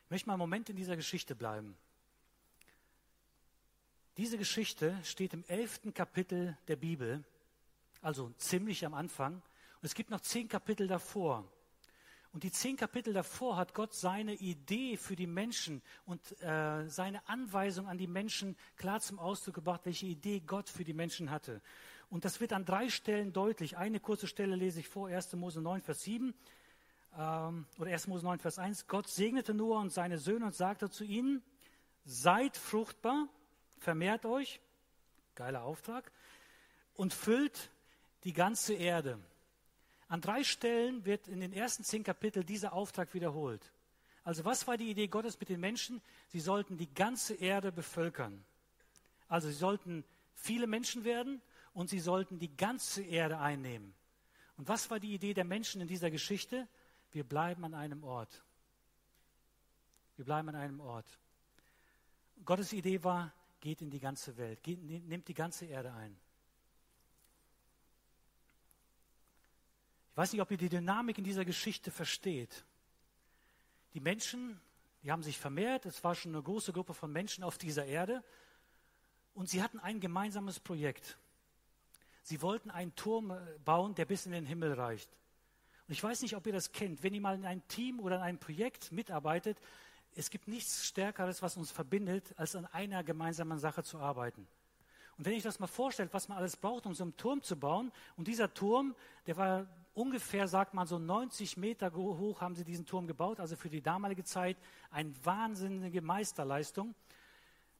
Ich 0.09 0.11
möchte 0.11 0.29
mal 0.29 0.35
einen 0.37 0.39
Moment 0.39 0.71
in 0.71 0.77
dieser 0.77 0.97
Geschichte 0.97 1.35
bleiben. 1.35 1.77
Diese 4.17 4.39
Geschichte 4.39 4.99
steht 5.05 5.35
im 5.35 5.45
elften 5.49 5.93
Kapitel 5.93 6.57
der 6.67 6.77
Bibel, 6.77 7.23
also 8.01 8.31
ziemlich 8.39 8.87
am 8.87 8.95
Anfang. 8.95 9.35
Und 9.35 9.83
es 9.83 9.95
gibt 9.95 10.09
noch 10.09 10.23
zehn 10.23 10.49
Kapitel 10.49 10.87
davor. 10.87 11.45
Und 12.33 12.43
die 12.43 12.51
zehn 12.51 12.79
Kapitel 12.79 13.13
davor 13.13 13.59
hat 13.59 13.75
Gott 13.75 13.93
seine 13.93 14.33
Idee 14.33 14.97
für 14.97 15.15
die 15.15 15.27
Menschen 15.27 15.83
und 16.07 16.41
äh, 16.41 16.89
seine 16.89 17.29
Anweisung 17.29 17.87
an 17.87 17.99
die 17.99 18.07
Menschen 18.07 18.57
klar 18.79 19.01
zum 19.01 19.19
Ausdruck 19.19 19.57
gebracht, 19.57 19.83
welche 19.85 20.07
Idee 20.07 20.41
Gott 20.41 20.71
für 20.71 20.85
die 20.85 20.95
Menschen 20.95 21.31
hatte. 21.31 21.61
Und 22.09 22.25
das 22.25 22.41
wird 22.41 22.55
an 22.55 22.65
drei 22.65 22.89
Stellen 22.89 23.35
deutlich. 23.35 23.77
Eine 23.77 24.01
kurze 24.01 24.27
Stelle 24.27 24.57
lese 24.57 24.81
ich 24.81 24.89
vor, 24.89 25.09
1. 25.09 25.35
Mose 25.35 25.61
9, 25.61 25.83
Vers 25.83 26.01
7 26.01 26.33
ähm, 27.17 27.67
oder 27.79 27.91
1. 27.91 28.07
Mose 28.09 28.25
9, 28.25 28.39
Vers 28.39 28.59
1. 28.59 28.87
Gott 28.87 29.09
segnete 29.09 29.55
Noah 29.55 29.81
und 29.81 29.91
seine 29.91 30.19
Söhne 30.19 30.47
und 30.47 30.55
sagte 30.55 30.91
zu 30.91 31.05
ihnen, 31.05 31.43
seid 32.05 32.57
fruchtbar, 32.57 33.29
vermehrt 33.79 34.27
euch, 34.27 34.61
geiler 35.35 35.63
Auftrag, 35.63 36.11
und 36.95 37.15
füllt 37.15 37.71
die 38.25 38.33
ganze 38.33 38.75
Erde. 38.75 39.19
An 40.09 40.21
drei 40.21 40.43
Stellen 40.43 41.05
wird 41.05 41.29
in 41.29 41.41
den 41.41 41.53
ersten 41.53 41.85
zehn 41.85 42.03
Kapiteln 42.03 42.47
dieser 42.47 42.73
Auftrag 42.73 43.15
wiederholt. 43.15 43.73
Also 44.25 44.45
was 44.45 44.67
war 44.67 44.77
die 44.77 44.91
Idee 44.91 45.09
Gottes 45.09 45.39
mit 45.39 45.49
den 45.49 45.61
Menschen? 45.61 46.03
Sie 46.29 46.41
sollten 46.41 46.77
die 46.77 46.93
ganze 46.93 47.35
Erde 47.35 47.73
bevölkern. 47.73 48.45
Also 49.29 49.49
sie 49.49 49.55
sollten 49.55 50.05
viele 50.35 50.67
Menschen 50.67 51.05
werden 51.05 51.41
und 51.73 51.91
sie 51.91 52.01
sollten 52.01 52.39
die 52.39 52.55
ganze 52.57 53.03
Erde 53.03 53.39
einnehmen. 53.39 53.95
Und 54.57 54.69
was 54.69 54.91
war 54.91 54.99
die 54.99 55.15
Idee 55.15 55.35
der 55.35 55.45
Menschen 55.45 55.81
in 55.81 55.89
dieser 55.89 56.11
Geschichte? 56.11 56.67
Wir 57.19 57.25
bleiben 57.25 57.65
an 57.65 57.75
einem 57.75 58.05
Ort. 58.05 58.45
Wir 60.15 60.25
bleiben 60.25 60.51
an 60.51 60.55
einem 60.55 60.79
Ort. 60.79 61.19
Gottes 62.45 62.73
Idee 62.73 63.03
war, 63.03 63.33
geht 63.59 63.83
in 63.83 63.91
die 63.91 63.99
ganze 63.99 64.37
Welt, 64.37 64.63
geht, 64.63 64.81
nimmt 64.81 65.27
die 65.27 65.35
ganze 65.35 65.65
Erde 65.65 65.93
ein. 65.95 66.17
Ich 70.13 70.17
weiß 70.17 70.33
nicht, 70.33 70.41
ob 70.41 70.49
ihr 70.53 70.59
die 70.59 70.69
Dynamik 70.69 71.19
in 71.19 71.25
dieser 71.25 71.45
Geschichte 71.45 71.91
versteht. 71.91 72.65
Die 73.95 74.01
Menschen, 74.01 74.61
die 75.03 75.11
haben 75.11 75.25
sich 75.25 75.41
vermehrt, 75.41 75.87
es 75.87 76.05
war 76.05 76.15
schon 76.15 76.33
eine 76.37 76.45
große 76.45 76.73
Gruppe 76.73 76.95
von 76.95 77.11
Menschen 77.11 77.43
auf 77.43 77.59
dieser 77.59 77.85
Erde 77.85 78.23
und 79.35 79.49
sie 79.49 79.61
hatten 79.61 79.81
ein 79.81 79.99
gemeinsames 79.99 80.61
Projekt. 80.61 81.19
Sie 82.23 82.41
wollten 82.43 82.71
einen 82.71 82.95
Turm 82.95 83.33
äh, 83.33 83.41
bauen, 83.65 83.97
der 83.97 84.05
bis 84.05 84.25
in 84.25 84.31
den 84.31 84.47
Himmel 84.47 84.75
reicht. 84.75 85.11
Und 85.89 85.93
ich 85.93 86.03
weiß 86.03 86.21
nicht, 86.21 86.37
ob 86.37 86.47
ihr 86.47 86.53
das 86.53 86.73
kennt. 86.73 87.03
Wenn 87.03 87.15
ihr 87.15 87.21
mal 87.23 87.35
in 87.35 87.47
einem 87.47 87.67
Team 87.67 87.99
oder 87.99 88.17
in 88.17 88.23
einem 88.23 88.39
Projekt 88.39 88.93
mitarbeitet, 88.93 89.59
es 90.15 90.29
gibt 90.29 90.47
nichts 90.47 90.87
Stärkeres, 90.87 91.41
was 91.41 91.57
uns 91.57 91.71
verbindet, 91.71 92.35
als 92.37 92.55
an 92.55 92.67
einer 92.67 93.03
gemeinsamen 93.03 93.59
Sache 93.59 93.83
zu 93.83 93.99
arbeiten. 93.99 94.47
Und 95.17 95.25
wenn 95.25 95.33
ich 95.33 95.43
das 95.43 95.59
mal 95.59 95.67
vorstelle, 95.67 96.11
was 96.13 96.29
man 96.29 96.37
alles 96.37 96.57
braucht, 96.57 96.85
um 96.85 96.95
so 96.95 97.05
einen 97.05 97.17
Turm 97.17 97.43
zu 97.43 97.57
bauen, 97.57 97.91
und 98.17 98.29
dieser 98.29 98.53
Turm, 98.53 98.95
der 99.27 99.39
war 99.39 99.67
ungefähr, 99.95 100.47
sagt 100.47 100.75
man, 100.75 100.87
so 100.87 100.99
90 100.99 101.57
Meter 101.57 101.93
hoch 101.95 102.43
haben 102.43 102.55
sie 102.55 102.65
diesen 102.65 102.85
Turm 102.85 103.07
gebaut, 103.07 103.41
also 103.41 103.57
für 103.57 103.71
die 103.71 103.81
damalige 103.81 104.25
Zeit 104.25 104.59
eine 104.91 105.13
wahnsinnige 105.25 106.03
Meisterleistung. 106.03 106.95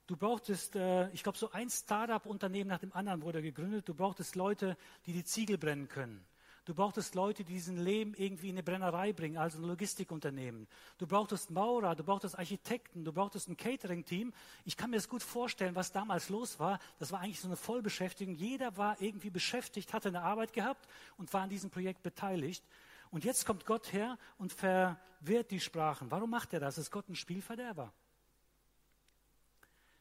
Du 0.07 0.17
brauchtest, 0.17 0.77
äh, 0.77 1.11
ich 1.11 1.23
glaube, 1.23 1.37
so 1.37 1.51
ein 1.53 1.69
Start-up-Unternehmen 1.69 2.71
nach 2.71 2.79
dem 2.79 2.95
anderen 2.95 3.21
wurde 3.21 3.43
gegründet. 3.43 3.87
Du 3.87 3.95
brauchtest 3.95 4.35
Leute, 4.35 4.79
die 5.05 5.13
die 5.13 5.25
Ziegel 5.25 5.59
brennen 5.59 5.89
können. 5.89 6.25
Du 6.69 6.75
brauchtest 6.75 7.15
Leute, 7.15 7.45
die 7.45 7.55
diesen 7.55 7.79
Lehm 7.79 8.13
irgendwie 8.19 8.51
in 8.51 8.57
eine 8.57 8.63
Brennerei 8.63 9.15
bringen, 9.15 9.39
also 9.39 9.57
ein 9.57 9.65
Logistikunternehmen. 9.65 10.69
Du 10.99 11.07
brauchtest 11.07 11.51
Maurer, 11.51 11.97
du 11.97 12.05
brauchtest 12.05 12.39
Architekten, 12.39 13.07
du 13.07 13.13
brauchtest 13.15 13.49
ein 13.49 13.57
Catering-Team. 13.57 14.35
Ich 14.67 14.77
kann 14.77 14.91
mir 14.91 14.97
das 14.97 15.09
gut 15.09 15.23
vorstellen, 15.23 15.75
was 15.77 15.93
damals 15.93 16.29
los 16.29 16.61
war. 16.61 16.79
Das 16.99 17.11
war 17.11 17.21
eigentlich 17.21 17.41
so 17.41 17.49
eine 17.49 17.57
Vollbeschäftigung. 17.57 18.35
Jeder 18.35 18.77
war 18.77 19.01
irgendwie 19.01 19.31
beschäftigt, 19.31 19.95
hatte 19.95 20.09
eine 20.09 20.21
Arbeit 20.21 20.53
gehabt 20.53 20.87
und 21.17 21.33
war 21.33 21.41
an 21.41 21.49
diesem 21.49 21.71
Projekt 21.71 22.03
beteiligt. 22.03 22.63
Und 23.11 23.25
jetzt 23.25 23.47
kommt 23.47 23.65
Gott 23.65 23.95
her 23.95 24.19
und 24.37 24.53
verwirrt 24.53 25.51
die 25.51 25.61
Sprachen. 25.61 26.11
Warum 26.11 26.29
macht 26.29 26.53
er 26.53 26.61
das? 26.61 26.77
Ist 26.77 26.91
Gott 26.91 27.09
ein 27.09 27.17
Spielverderber? 27.17 27.95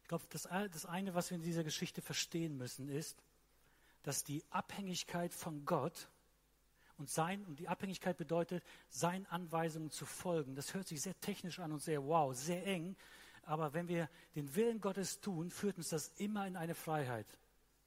Ich 0.02 0.10
glaube, 0.10 0.26
das, 0.32 0.50
das 0.74 0.86
eine, 0.86 1.16
was 1.16 1.30
wir 1.30 1.38
in 1.38 1.44
dieser 1.44 1.64
Geschichte 1.64 2.02
verstehen 2.02 2.58
müssen, 2.58 2.90
ist, 2.90 3.24
dass 4.04 4.26
die 4.26 4.44
Abhängigkeit 4.50 5.34
von 5.34 5.64
Gott 5.64 6.10
und 6.98 7.10
sein, 7.10 7.46
und 7.46 7.60
die 7.60 7.68
Abhängigkeit 7.68 8.18
bedeutet, 8.18 8.64
seinen 8.90 9.26
Anweisungen 9.28 9.92
zu 9.92 10.06
folgen. 10.06 10.56
Das 10.56 10.74
hört 10.74 10.88
sich 10.88 11.02
sehr 11.02 11.20
technisch 11.20 11.60
an 11.60 11.72
und 11.72 11.82
sehr 11.82 12.04
wow, 12.04 12.36
sehr 12.36 12.66
eng. 12.66 12.96
Aber 13.44 13.74
wenn 13.74 13.88
wir 13.88 14.10
den 14.36 14.56
Willen 14.56 14.82
Gottes 14.82 15.22
tun, 15.22 15.52
führt 15.52 15.78
uns 15.78 15.90
das 15.90 16.10
immer 16.18 16.48
in 16.48 16.58
eine 16.58 16.76
Freiheit. 16.76 17.28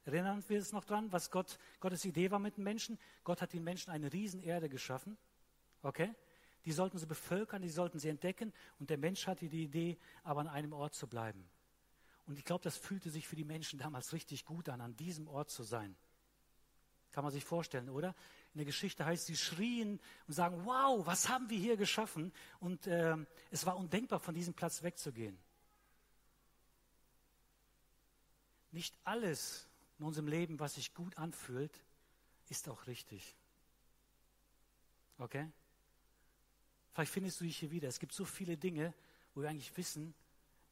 Erinnern 0.05 0.43
wir 0.49 0.59
uns 0.59 0.73
noch 0.73 0.85
dran, 0.85 1.13
was 1.13 1.31
Gott, 1.31 1.59
Gottes 1.81 2.05
Idee 2.05 2.31
war 2.31 2.39
mit 2.39 2.57
den 2.57 2.65
Menschen? 2.65 2.99
Gott 3.25 3.43
hat 3.43 3.53
den 3.53 3.63
Menschen 3.63 3.91
eine 3.91 4.13
Riesenerde 4.13 4.69
geschaffen. 4.69 5.19
Okay? 5.83 6.15
Die 6.65 6.73
sollten 6.73 6.99
sie 6.99 7.07
bevölkern, 7.07 7.63
die 7.63 7.69
sollten 7.69 7.99
sie 7.99 8.09
entdecken. 8.09 8.53
Und 8.79 8.91
der 8.91 8.99
Mensch 8.99 9.27
hatte 9.27 9.49
die 9.49 9.65
Idee, 9.65 9.99
aber 10.25 10.41
an 10.41 10.49
einem 10.49 10.73
Ort 10.73 10.95
zu 10.95 11.07
bleiben. 11.07 11.49
Und 12.27 12.39
ich 12.39 12.45
glaube, 12.45 12.63
das 12.63 12.77
fühlte 12.77 13.11
sich 13.11 13.27
für 13.27 13.37
die 13.37 13.45
Menschen 13.45 13.79
damals 13.79 14.13
richtig 14.13 14.45
gut 14.45 14.69
an, 14.69 14.81
an 14.81 14.97
diesem 14.97 15.29
Ort 15.29 15.51
zu 15.51 15.63
sein. 15.63 15.97
Kann 17.13 17.25
man 17.25 17.33
sich 17.33 17.45
vorstellen, 17.45 17.89
oder? 17.89 18.15
In 18.55 18.59
der 18.59 18.67
Geschichte 18.67 19.05
heißt, 19.05 19.27
sie 19.27 19.37
schrien 19.37 20.01
und 20.27 20.35
sagen, 20.35 20.65
wow, 20.65 21.07
was 21.07 21.29
haben 21.29 21.49
wir 21.51 21.59
hier 21.59 21.77
geschaffen? 21.77 22.33
Und 22.59 22.87
äh, 22.87 23.17
es 23.51 23.65
war 23.65 23.77
undenkbar, 23.77 24.19
von 24.19 24.35
diesem 24.35 24.55
Platz 24.55 24.83
wegzugehen. 24.83 25.39
Nicht 28.73 28.95
alles 29.05 29.69
in 29.99 30.05
unserem 30.05 30.27
Leben, 30.27 30.59
was 30.59 30.75
sich 30.75 30.95
gut 30.95 31.17
anfühlt, 31.17 31.73
ist 32.49 32.69
auch 32.69 32.87
richtig. 32.87 33.37
Okay? 35.19 35.49
Vielleicht 36.93 37.13
findest 37.13 37.41
du 37.41 37.45
dich 37.45 37.59
hier 37.59 37.71
wieder. 37.71 37.89
Es 37.89 38.01
gibt 38.01 38.13
so 38.13 38.25
viele 38.25 38.57
Dinge, 38.57 38.95
wo 39.35 39.43
wir 39.43 39.49
eigentlich 39.49 39.77
wissen, 39.77 40.15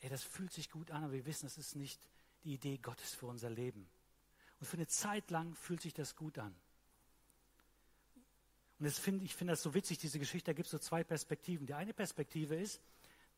ey, 0.00 0.08
das 0.08 0.24
fühlt 0.24 0.52
sich 0.52 0.70
gut 0.70 0.90
an, 0.90 1.04
aber 1.04 1.12
wir 1.12 1.26
wissen, 1.26 1.46
das 1.46 1.58
ist 1.58 1.76
nicht 1.76 2.00
die 2.44 2.54
Idee 2.54 2.78
Gottes 2.78 3.14
für 3.14 3.26
unser 3.26 3.50
Leben. 3.50 3.88
Und 4.58 4.66
für 4.66 4.76
eine 4.76 4.88
Zeit 4.88 5.30
lang 5.30 5.54
fühlt 5.54 5.80
sich 5.80 5.94
das 5.94 6.16
gut 6.16 6.38
an. 6.38 6.54
Und 8.78 8.90
find, 8.90 9.22
ich 9.22 9.34
finde 9.34 9.52
das 9.52 9.62
so 9.62 9.74
witzig, 9.74 9.98
diese 9.98 10.18
Geschichte, 10.18 10.50
da 10.50 10.52
gibt 10.54 10.66
es 10.66 10.70
so 10.70 10.78
zwei 10.78 11.02
Perspektiven. 11.02 11.66
Die 11.66 11.74
eine 11.74 11.92
Perspektive 11.92 12.54
ist 12.54 12.80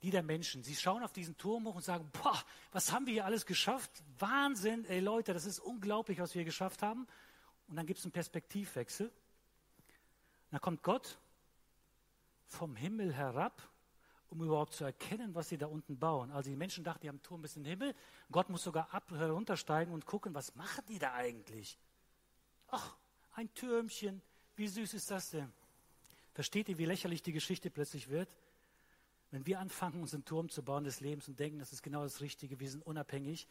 die 0.02 0.10
der 0.10 0.22
Menschen. 0.22 0.62
Sie 0.62 0.74
schauen 0.74 1.02
auf 1.02 1.12
diesen 1.12 1.36
Turm 1.36 1.66
hoch 1.66 1.74
und 1.74 1.82
sagen, 1.82 2.10
boah, 2.22 2.42
was 2.72 2.90
haben 2.90 3.04
wir 3.04 3.12
hier 3.12 3.26
alles 3.26 3.44
geschafft? 3.44 3.90
Wahnsinn, 4.18 4.86
ey 4.86 5.00
Leute, 5.00 5.34
das 5.34 5.44
ist 5.44 5.58
unglaublich, 5.58 6.18
was 6.18 6.34
wir 6.34 6.44
geschafft 6.44 6.82
haben. 6.82 7.06
Und 7.68 7.76
dann 7.76 7.86
gibt 7.86 7.98
es 7.98 8.06
einen 8.06 8.12
Perspektivwechsel. 8.12 9.08
Und 9.08 9.12
dann 10.52 10.60
kommt 10.60 10.82
Gott 10.82 11.18
vom 12.46 12.76
Himmel 12.76 13.12
herab 13.12 13.70
um 14.30 14.42
überhaupt 14.42 14.74
zu 14.74 14.84
erkennen, 14.84 15.34
was 15.34 15.48
sie 15.48 15.58
da 15.58 15.66
unten 15.66 15.98
bauen. 15.98 16.30
Also 16.30 16.50
die 16.50 16.56
Menschen 16.56 16.84
dachten, 16.84 17.00
die 17.02 17.08
haben 17.08 17.16
einen 17.16 17.22
Turm 17.22 17.42
bis 17.42 17.56
in 17.56 17.64
den 17.64 17.70
Himmel. 17.70 17.94
Gott 18.30 18.48
muss 18.48 18.62
sogar 18.62 18.94
ab, 18.94 19.10
heruntersteigen 19.10 19.92
und 19.92 20.06
gucken, 20.06 20.34
was 20.34 20.54
machen 20.54 20.84
die 20.88 20.98
da 20.98 21.12
eigentlich? 21.14 21.78
Ach, 22.68 22.96
ein 23.34 23.52
Türmchen. 23.54 24.22
Wie 24.60 24.68
süß 24.68 24.92
ist 24.92 25.10
das 25.10 25.30
denn? 25.30 25.50
Versteht 26.34 26.68
ihr, 26.68 26.76
wie 26.76 26.84
lächerlich 26.84 27.22
die 27.22 27.32
Geschichte 27.32 27.70
plötzlich 27.70 28.10
wird? 28.10 28.28
Wenn 29.30 29.46
wir 29.46 29.58
anfangen, 29.58 30.02
unseren 30.02 30.26
Turm 30.26 30.50
zu 30.50 30.62
bauen 30.62 30.84
des 30.84 31.00
Lebens 31.00 31.28
und 31.28 31.40
denken, 31.40 31.58
das 31.58 31.72
ist 31.72 31.82
genau 31.82 32.02
das 32.02 32.20
Richtige, 32.20 32.60
wir 32.60 32.68
sind 32.68 32.84
unabhängig, 32.86 33.48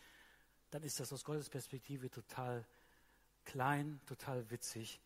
dann 0.69 0.83
ist 0.83 0.99
das 0.99 1.11
aus 1.11 1.23
Gottes 1.23 1.49
Perspektive 1.49 2.11
total 2.11 2.63
klein, 3.43 3.99
total 4.05 4.51
witzig 4.51 4.99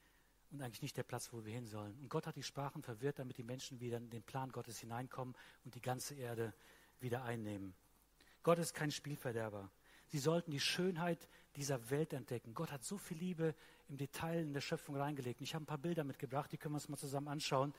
und 0.52 0.62
eigentlich 0.62 0.82
nicht 0.82 0.98
der 0.98 1.04
Platz, 1.04 1.32
wo 1.32 1.46
wir 1.46 1.54
hin 1.54 1.68
sollen. 1.68 1.98
Und 2.02 2.10
Gott 2.10 2.28
hat 2.28 2.36
die 2.36 2.44
Sprachen 2.44 2.84
verwirrt, 2.84 3.20
damit 3.20 3.38
die 3.38 3.44
Menschen 3.44 3.80
wieder 3.80 3.96
in 3.96 4.10
den 4.10 4.24
Plan 4.24 4.52
Gottes 4.52 4.80
hineinkommen 4.80 5.34
und 5.64 5.74
die 5.74 5.82
ganze 5.82 6.16
Erde 6.16 6.54
wieder 7.00 7.24
einnehmen. 7.24 7.74
Gott 8.44 8.60
ist 8.60 8.74
kein 8.74 8.92
Spielverderber. 8.92 9.72
Sie 10.14 10.20
sollten 10.20 10.52
die 10.52 10.60
Schönheit 10.60 11.28
dieser 11.56 11.90
Welt 11.90 12.14
entdecken. 12.14 12.54
Gott 12.54 12.72
hat 12.72 12.84
so 12.84 13.00
viel 13.00 13.18
Liebe 13.18 13.56
im 13.90 13.98
Detail 13.98 14.44
in 14.44 14.54
der 14.54 14.62
Schöpfung 14.62 14.96
reingelegt. 14.96 15.40
Und 15.40 15.46
ich 15.46 15.56
habe 15.56 15.64
ein 15.64 15.66
paar 15.66 15.80
Bilder 15.80 16.04
mitgebracht, 16.04 16.52
die 16.52 16.58
können 16.58 16.74
wir 16.74 16.78
uns 16.78 16.88
mal 16.88 16.98
zusammen 16.98 17.30
anschauen, 17.30 17.74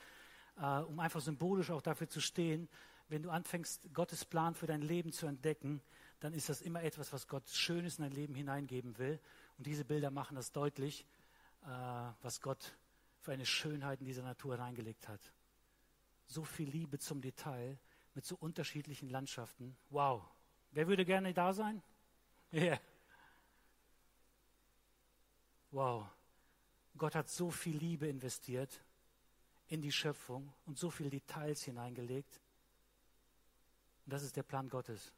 äh, 0.57 0.79
um 0.79 0.99
einfach 0.99 1.21
symbolisch 1.21 1.71
auch 1.71 1.81
dafür 1.81 2.09
zu 2.09 2.19
stehen. 2.19 2.67
Wenn 3.07 3.23
du 3.23 3.29
anfängst, 3.29 3.87
Gottes 3.93 4.25
Plan 4.25 4.53
für 4.53 4.67
dein 4.67 4.81
Leben 4.81 5.13
zu 5.13 5.27
entdecken, 5.27 5.81
dann 6.19 6.33
ist 6.33 6.49
das 6.49 6.61
immer 6.61 6.83
etwas, 6.83 7.13
was 7.13 7.29
Gott 7.29 7.47
Schönes 7.47 7.99
in 7.99 8.03
dein 8.03 8.11
Leben 8.11 8.35
hineingeben 8.35 8.97
will. 8.97 9.17
Und 9.57 9.65
diese 9.65 9.85
Bilder 9.85 10.11
machen 10.11 10.35
das 10.35 10.51
deutlich, 10.51 11.05
äh, 11.63 11.67
was 12.21 12.41
Gott 12.41 12.75
für 13.21 13.31
eine 13.31 13.45
Schönheit 13.45 14.01
in 14.01 14.07
dieser 14.07 14.23
Natur 14.23 14.59
reingelegt 14.59 15.07
hat. 15.07 15.21
So 16.27 16.43
viel 16.43 16.67
Liebe 16.67 16.99
zum 16.99 17.21
Detail 17.21 17.79
mit 18.13 18.25
so 18.25 18.35
unterschiedlichen 18.35 19.07
Landschaften. 19.07 19.77
Wow. 19.89 20.21
Wer 20.71 20.89
würde 20.89 21.05
gerne 21.05 21.33
da 21.33 21.53
sein? 21.53 21.81
Yeah. 22.55 22.79
Wow. 25.71 26.07
Gott 26.97 27.15
hat 27.15 27.29
so 27.29 27.51
viel 27.51 27.75
Liebe 27.75 28.07
investiert 28.07 28.81
in 29.67 29.81
die 29.81 29.91
Schöpfung 29.91 30.53
und 30.65 30.79
so 30.79 30.89
viele 30.89 31.09
Details 31.09 31.63
hineingelegt. 31.63 32.39
Und 34.05 34.13
das 34.13 34.23
ist 34.23 34.37
der 34.37 34.43
Plan 34.43 34.69
Gottes. 34.69 35.11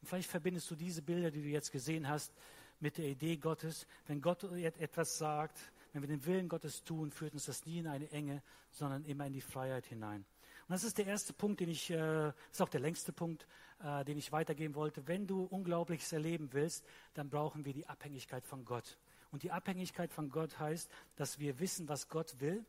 Und 0.00 0.06
vielleicht 0.06 0.30
verbindest 0.30 0.70
du 0.70 0.76
diese 0.76 1.02
Bilder, 1.02 1.32
die 1.32 1.42
du 1.42 1.48
jetzt 1.48 1.72
gesehen 1.72 2.08
hast, 2.08 2.32
mit 2.78 2.96
der 2.96 3.06
Idee 3.06 3.38
Gottes. 3.38 3.84
Wenn 4.06 4.20
Gott 4.20 4.44
etwas 4.44 5.18
sagt, 5.18 5.58
wenn 5.92 6.02
wir 6.02 6.08
den 6.08 6.24
Willen 6.26 6.48
Gottes 6.48 6.84
tun, 6.84 7.10
führt 7.10 7.32
uns 7.32 7.46
das 7.46 7.66
nie 7.66 7.78
in 7.80 7.88
eine 7.88 8.08
Enge, 8.12 8.40
sondern 8.70 9.04
immer 9.04 9.26
in 9.26 9.32
die 9.32 9.40
Freiheit 9.40 9.86
hinein. 9.86 10.24
Und 10.68 10.74
das 10.74 10.84
ist 10.84 10.98
der 10.98 11.06
erste 11.06 11.32
Punkt, 11.32 11.60
den 11.60 11.70
ich, 11.70 11.88
äh, 11.90 12.28
ist 12.52 12.60
auch 12.60 12.68
der 12.68 12.80
längste 12.80 13.10
Punkt, 13.10 13.46
äh, 13.82 14.04
den 14.04 14.18
ich 14.18 14.32
weitergeben 14.32 14.74
wollte. 14.74 15.08
Wenn 15.08 15.26
du 15.26 15.44
Unglaubliches 15.44 16.12
erleben 16.12 16.50
willst, 16.52 16.84
dann 17.14 17.30
brauchen 17.30 17.64
wir 17.64 17.72
die 17.72 17.86
Abhängigkeit 17.86 18.44
von 18.44 18.66
Gott. 18.66 18.98
Und 19.32 19.44
die 19.44 19.50
Abhängigkeit 19.50 20.12
von 20.12 20.28
Gott 20.28 20.58
heißt, 20.58 20.90
dass 21.16 21.38
wir 21.38 21.58
wissen, 21.58 21.88
was 21.88 22.08
Gott 22.08 22.38
will, 22.40 22.66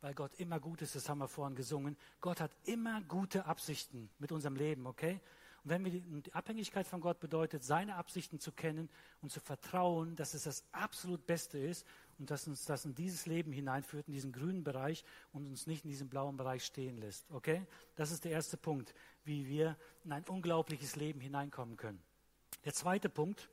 weil 0.00 0.14
Gott 0.14 0.32
immer 0.38 0.58
gut 0.60 0.80
ist, 0.80 0.94
das 0.94 1.08
haben 1.10 1.18
wir 1.18 1.28
vorhin 1.28 1.56
gesungen. 1.56 1.98
Gott 2.22 2.40
hat 2.40 2.52
immer 2.64 3.02
gute 3.02 3.44
Absichten 3.44 4.08
mit 4.18 4.32
unserem 4.32 4.56
Leben, 4.56 4.86
okay? 4.86 5.20
Und 5.64 5.70
wenn 5.70 5.84
wir 5.84 5.92
die 5.92 6.32
Abhängigkeit 6.34 6.86
von 6.86 7.00
Gott 7.00 7.20
bedeutet, 7.20 7.64
seine 7.64 7.96
Absichten 7.96 8.38
zu 8.38 8.52
kennen 8.52 8.90
und 9.22 9.32
zu 9.32 9.40
vertrauen, 9.40 10.14
dass 10.14 10.34
es 10.34 10.44
das 10.44 10.62
absolut 10.72 11.26
Beste 11.26 11.58
ist 11.58 11.86
und 12.18 12.30
dass 12.30 12.46
uns 12.46 12.66
das 12.66 12.84
in 12.84 12.94
dieses 12.94 13.24
Leben 13.24 13.50
hineinführt, 13.50 14.06
in 14.06 14.12
diesen 14.12 14.30
grünen 14.30 14.62
Bereich 14.62 15.04
und 15.32 15.46
uns 15.46 15.66
nicht 15.66 15.84
in 15.84 15.90
diesem 15.90 16.10
blauen 16.10 16.36
Bereich 16.36 16.64
stehen 16.64 16.98
lässt. 16.98 17.30
Okay? 17.30 17.66
Das 17.96 18.10
ist 18.10 18.24
der 18.24 18.32
erste 18.32 18.58
Punkt, 18.58 18.94
wie 19.24 19.48
wir 19.48 19.78
in 20.04 20.12
ein 20.12 20.24
unglaubliches 20.24 20.96
Leben 20.96 21.20
hineinkommen 21.20 21.78
können. 21.78 22.02
Der 22.66 22.74
zweite 22.74 23.08
Punkt, 23.08 23.48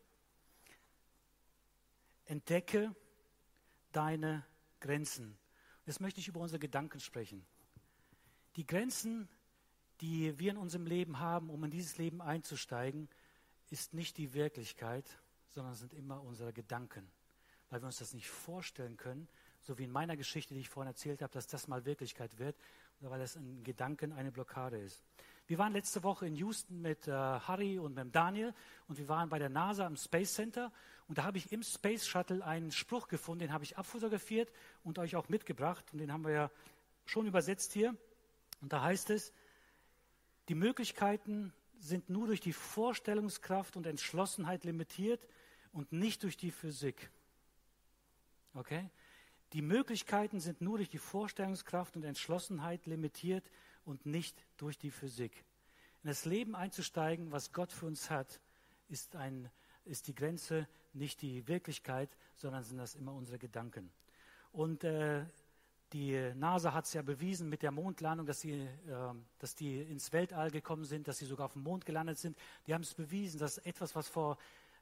entdecke 2.26 2.94
deine 3.94 4.46
Grenzen. 4.82 5.38
Jetzt 5.86 6.02
möchte 6.02 6.20
ich 6.20 6.28
über 6.28 6.42
unsere 6.42 6.60
Gedanken 6.60 7.00
sprechen. 7.00 7.46
Die 8.58 8.68
Grenzen 8.68 9.30
die 10.02 10.38
wir 10.40 10.52
in 10.52 10.58
unserem 10.58 10.86
Leben 10.86 11.20
haben, 11.20 11.50
um 11.50 11.64
in 11.64 11.72
dieses 11.72 11.98
Leben 11.98 12.22
einzusteigen, 12.22 13.08
ist 13.70 13.94
nicht 13.94 14.18
die 14.18 14.34
Wirklichkeit, 14.34 15.06
sondern 15.50 15.76
sind 15.76 15.94
immer 15.94 16.22
unsere 16.24 16.54
Gedanken. 16.54 17.08
Weil 17.70 17.82
wir 17.82 17.86
uns 17.86 18.00
das 18.00 18.14
nicht 18.14 18.30
vorstellen 18.30 18.98
können, 18.98 19.28
so 19.62 19.78
wie 19.78 19.84
in 19.84 19.92
meiner 19.92 20.18
Geschichte, 20.18 20.54
die 20.54 20.62
ich 20.62 20.70
vorhin 20.70 20.92
erzählt 20.92 21.22
habe, 21.22 21.32
dass 21.32 21.48
das 21.48 21.68
mal 21.68 21.86
Wirklichkeit 21.86 22.40
wird, 22.40 22.58
oder 23.00 23.12
weil 23.12 23.20
das 23.20 23.36
in 23.36 23.64
Gedanken 23.64 24.12
eine 24.12 24.32
Blockade 24.32 24.78
ist. 24.78 25.04
Wir 25.48 25.58
waren 25.58 25.74
letzte 25.74 26.04
Woche 26.04 26.28
in 26.28 26.36
Houston 26.36 26.82
mit 26.82 27.08
äh, 27.08 27.12
Harry 27.12 27.80
und 27.80 27.96
mit 27.96 28.16
Daniel 28.16 28.54
und 28.88 28.98
wir 28.98 29.10
waren 29.10 29.30
bei 29.30 29.40
der 29.40 29.50
NASA 29.50 29.86
im 29.86 29.98
Space 29.98 30.34
Center 30.34 30.72
und 31.08 31.18
da 31.18 31.24
habe 31.24 31.38
ich 31.38 31.52
im 31.52 31.64
Space 31.64 32.08
Shuttle 32.08 32.46
einen 32.46 32.72
Spruch 32.72 33.08
gefunden, 33.08 33.40
den 33.40 33.54
habe 33.54 33.64
ich 33.64 33.78
abfotografiert 33.78 34.52
und 34.84 34.98
euch 35.00 35.16
auch 35.16 35.30
mitgebracht 35.30 35.84
und 35.92 36.00
den 36.00 36.14
haben 36.14 36.24
wir 36.24 36.32
ja 36.32 36.52
schon 37.06 37.28
übersetzt 37.28 37.74
hier. 37.74 37.96
Und 38.62 38.72
da 38.72 38.82
heißt 38.82 39.10
es, 39.10 39.34
die 40.52 40.56
Möglichkeiten 40.56 41.54
sind 41.80 42.10
nur 42.10 42.28
durch 42.28 42.42
die 42.42 42.52
Vorstellungskraft 42.52 43.78
und 43.78 43.86
Entschlossenheit 43.86 44.66
limitiert 44.66 45.26
und 45.72 45.94
nicht 45.94 46.24
durch 46.24 46.36
die 46.36 46.52
Physik. 46.52 47.10
Okay? 48.54 48.90
Die 49.54 49.62
Möglichkeiten 49.62 50.42
sind 50.42 50.60
nur 50.60 50.76
durch 50.76 50.90
die 50.90 50.98
Vorstellungskraft 50.98 51.96
und 51.96 52.04
Entschlossenheit 52.04 52.86
limitiert 52.86 53.50
und 53.86 54.06
nicht 54.06 54.46
durch 54.58 54.78
die 54.78 54.92
Physik. 54.92 55.46
In 56.04 56.10
das 56.10 56.26
Leben 56.26 56.54
einzusteigen, 56.54 57.32
was 57.32 57.54
Gott 57.54 57.72
für 57.72 57.86
uns 57.86 58.10
hat, 58.10 58.42
ist, 58.90 59.16
ein, 59.16 59.50
ist 59.86 60.10
die 60.10 60.16
Grenze 60.16 60.68
nicht 60.92 61.22
die 61.22 61.48
Wirklichkeit, 61.48 62.10
sondern 62.36 62.66
sind 62.66 62.78
das 62.78 62.96
immer 62.96 63.14
unsere 63.14 63.40
Gedanken. 63.40 63.90
Und 64.52 64.84
äh, 64.84 65.24
die 65.94 66.32
NASA 66.36 66.74
hat 66.74 66.86
es 66.86 66.94
ja 66.94 67.02
bewiesen 67.02 67.50
mit 67.50 67.64
der 67.64 67.72
Mondlandung, 67.72 68.26
dass 68.26 68.42
sie, 68.42 68.54
äh, 68.54 68.68
dass 69.40 69.56
die 69.56 69.82
ins 69.82 70.12
Weltall 70.14 70.50
gekommen 70.52 70.86
sind, 70.86 71.08
dass 71.08 71.18
sie 71.18 71.26
sogar 71.26 71.48
auf 71.48 71.54
dem 71.54 71.64
Mond 71.64 71.86
gelandet 71.86 72.18
sind. 72.18 72.38
Die 72.68 72.74
haben 72.74 72.82
es 72.82 72.94
bewiesen, 72.94 73.40
dass 73.40 73.58
etwas, 73.60 73.96
was 73.96 74.08
vor 74.08 74.38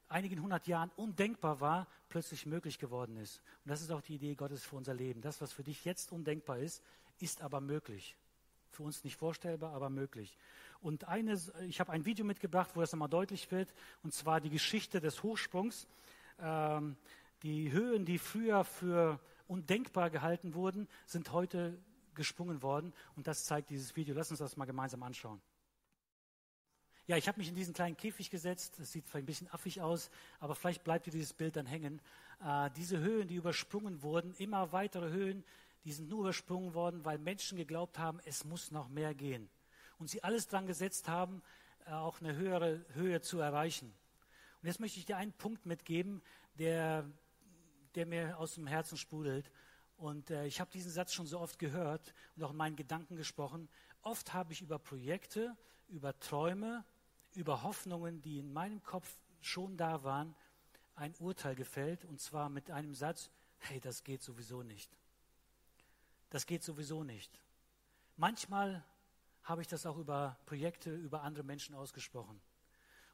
einigen 0.08 0.42
hundert 0.42 0.66
Jahren 0.66 0.90
undenkbar 0.96 1.60
war, 1.60 1.86
plötzlich 2.08 2.46
möglich 2.46 2.78
geworden 2.78 3.16
ist. 3.16 3.40
Und 3.64 3.70
das 3.70 3.80
ist 3.80 3.90
auch 3.90 4.02
die 4.02 4.14
Idee 4.14 4.34
Gottes 4.34 4.64
für 4.64 4.76
unser 4.76 4.94
Leben. 4.94 5.20
Das, 5.20 5.40
was 5.40 5.52
für 5.52 5.62
dich 5.62 5.84
jetzt 5.84 6.12
undenkbar 6.12 6.58
ist, 6.58 6.82
ist 7.18 7.42
aber 7.42 7.60
möglich. 7.60 8.16
Für 8.70 8.82
uns 8.84 9.02
nicht 9.04 9.16
vorstellbar, 9.16 9.72
aber 9.72 9.90
möglich. 9.90 10.36
Und 10.80 11.08
eine, 11.08 11.38
ich 11.66 11.80
habe 11.80 11.92
ein 11.92 12.04
Video 12.04 12.24
mitgebracht, 12.24 12.70
wo 12.74 12.80
das 12.80 12.92
nochmal 12.92 13.08
deutlich 13.08 13.50
wird, 13.50 13.72
und 14.02 14.14
zwar 14.14 14.40
die 14.40 14.50
Geschichte 14.50 15.00
des 15.00 15.22
Hochsprungs. 15.22 15.86
Ähm, 16.38 16.96
die 17.42 17.72
Höhen, 17.72 18.04
die 18.04 18.18
früher 18.18 18.64
für 18.64 19.18
undenkbar 19.50 20.10
gehalten 20.10 20.54
wurden, 20.54 20.88
sind 21.06 21.32
heute 21.32 21.76
gesprungen 22.14 22.62
worden. 22.62 22.94
Und 23.16 23.26
das 23.26 23.44
zeigt 23.44 23.70
dieses 23.70 23.96
Video. 23.96 24.14
Lass 24.14 24.30
uns 24.30 24.38
das 24.38 24.56
mal 24.56 24.64
gemeinsam 24.64 25.02
anschauen. 25.02 25.40
Ja, 27.06 27.16
ich 27.16 27.26
habe 27.26 27.38
mich 27.38 27.48
in 27.48 27.56
diesen 27.56 27.74
kleinen 27.74 27.96
Käfig 27.96 28.30
gesetzt. 28.30 28.78
Das 28.78 28.92
sieht 28.92 29.08
vielleicht 29.08 29.24
ein 29.24 29.26
bisschen 29.26 29.52
affig 29.52 29.82
aus, 29.82 30.10
aber 30.38 30.54
vielleicht 30.54 30.84
bleibt 30.84 31.06
dir 31.06 31.10
dieses 31.10 31.32
Bild 31.32 31.56
dann 31.56 31.66
hängen. 31.66 32.00
Äh, 32.44 32.70
diese 32.76 32.98
Höhen, 33.00 33.26
die 33.26 33.34
übersprungen 33.34 34.02
wurden, 34.02 34.32
immer 34.34 34.70
weitere 34.70 35.10
Höhen, 35.10 35.44
die 35.84 35.92
sind 35.92 36.08
nur 36.08 36.20
übersprungen 36.20 36.74
worden, 36.74 37.04
weil 37.04 37.18
Menschen 37.18 37.58
geglaubt 37.58 37.98
haben, 37.98 38.20
es 38.26 38.44
muss 38.44 38.70
noch 38.70 38.88
mehr 38.88 39.14
gehen. 39.14 39.50
Und 39.98 40.08
sie 40.08 40.22
alles 40.22 40.46
dran 40.46 40.68
gesetzt 40.68 41.08
haben, 41.08 41.42
äh, 41.86 41.90
auch 41.90 42.20
eine 42.20 42.36
höhere 42.36 42.84
Höhe 42.92 43.20
zu 43.20 43.40
erreichen. 43.40 43.92
Und 44.62 44.68
jetzt 44.68 44.78
möchte 44.78 45.00
ich 45.00 45.06
dir 45.06 45.16
einen 45.16 45.32
Punkt 45.32 45.66
mitgeben, 45.66 46.22
der 46.54 47.10
der 47.94 48.06
mir 48.06 48.38
aus 48.38 48.54
dem 48.54 48.66
Herzen 48.66 48.96
sprudelt. 48.96 49.50
Und 49.96 50.30
äh, 50.30 50.46
ich 50.46 50.60
habe 50.60 50.70
diesen 50.70 50.90
Satz 50.90 51.12
schon 51.12 51.26
so 51.26 51.40
oft 51.40 51.58
gehört 51.58 52.14
und 52.36 52.42
auch 52.44 52.50
in 52.50 52.56
meinen 52.56 52.76
Gedanken 52.76 53.16
gesprochen. 53.16 53.68
Oft 54.02 54.32
habe 54.32 54.52
ich 54.52 54.62
über 54.62 54.78
Projekte, 54.78 55.56
über 55.88 56.18
Träume, 56.18 56.84
über 57.34 57.62
Hoffnungen, 57.62 58.22
die 58.22 58.38
in 58.38 58.52
meinem 58.52 58.82
Kopf 58.82 59.20
schon 59.40 59.76
da 59.76 60.02
waren, 60.02 60.34
ein 60.94 61.14
Urteil 61.18 61.54
gefällt. 61.54 62.04
Und 62.04 62.20
zwar 62.20 62.48
mit 62.48 62.70
einem 62.70 62.94
Satz, 62.94 63.30
hey, 63.58 63.80
das 63.80 64.04
geht 64.04 64.22
sowieso 64.22 64.62
nicht. 64.62 64.90
Das 66.30 66.46
geht 66.46 66.62
sowieso 66.62 67.04
nicht. 67.04 67.40
Manchmal 68.16 68.84
habe 69.42 69.62
ich 69.62 69.68
das 69.68 69.86
auch 69.86 69.96
über 69.96 70.38
Projekte, 70.46 70.94
über 70.94 71.22
andere 71.22 71.44
Menschen 71.44 71.74
ausgesprochen. 71.74 72.40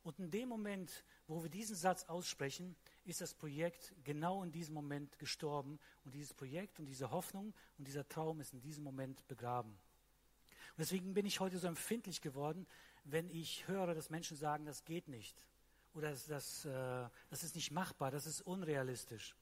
Und 0.03 0.19
in 0.21 0.31
dem 0.31 0.49
Moment, 0.49 1.05
wo 1.27 1.43
wir 1.43 1.51
diesen 1.51 1.75
Satz 1.75 2.05
aussprechen, 2.05 2.77
ist 3.07 3.21
das 3.21 3.35
Projekt 3.35 3.95
genau 4.05 4.43
in 4.43 4.53
diesem 4.53 4.75
Moment 4.75 5.19
gestorben. 5.19 5.79
Und 6.05 6.15
dieses 6.15 6.35
Projekt 6.35 6.79
und 6.79 6.87
diese 6.87 7.11
Hoffnung 7.11 7.55
und 7.79 7.87
dieser 7.87 8.07
Traum 8.09 8.41
ist 8.41 8.53
in 8.53 8.61
diesem 8.61 8.85
Moment 8.85 9.27
begraben. 9.29 9.71
Und 9.71 10.79
deswegen 10.79 11.15
bin 11.15 11.25
ich 11.25 11.41
heute 11.41 11.59
so 11.59 11.67
empfindlich 11.67 12.21
geworden, 12.21 12.67
wenn 13.05 13.31
ich 13.31 13.67
höre, 13.69 13.95
dass 13.95 14.11
Menschen 14.11 14.37
sagen, 14.37 14.65
das 14.67 14.85
geht 14.85 15.09
nicht. 15.09 15.47
Oder 15.95 16.11
das, 16.11 16.27
das, 16.27 16.65
äh, 16.67 17.09
das 17.31 17.43
ist 17.43 17.55
nicht 17.55 17.71
machbar, 17.71 18.11
das 18.11 18.27
ist 18.27 18.43
unrealistisch. 18.43 19.35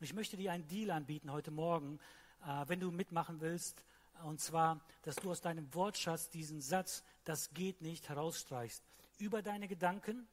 Und 0.00 0.04
ich 0.04 0.14
möchte 0.14 0.36
dir 0.36 0.52
einen 0.52 0.66
Deal 0.66 0.90
anbieten 0.90 1.30
heute 1.30 1.50
Morgen, 1.50 2.00
äh, 2.44 2.64
wenn 2.66 2.80
du 2.80 2.90
mitmachen 2.90 3.40
willst. 3.40 3.84
Und 4.24 4.40
zwar, 4.40 4.84
dass 5.02 5.16
du 5.16 5.30
aus 5.30 5.40
deinem 5.40 5.72
Wortschatz 5.74 6.30
diesen 6.30 6.60
Satz, 6.60 7.04
das 7.24 7.50
geht 7.50 7.82
nicht, 7.82 8.08
herausstreichst 8.08 8.82
über 9.18 9.42
deine 9.42 9.68
Gedanken, 9.68 10.26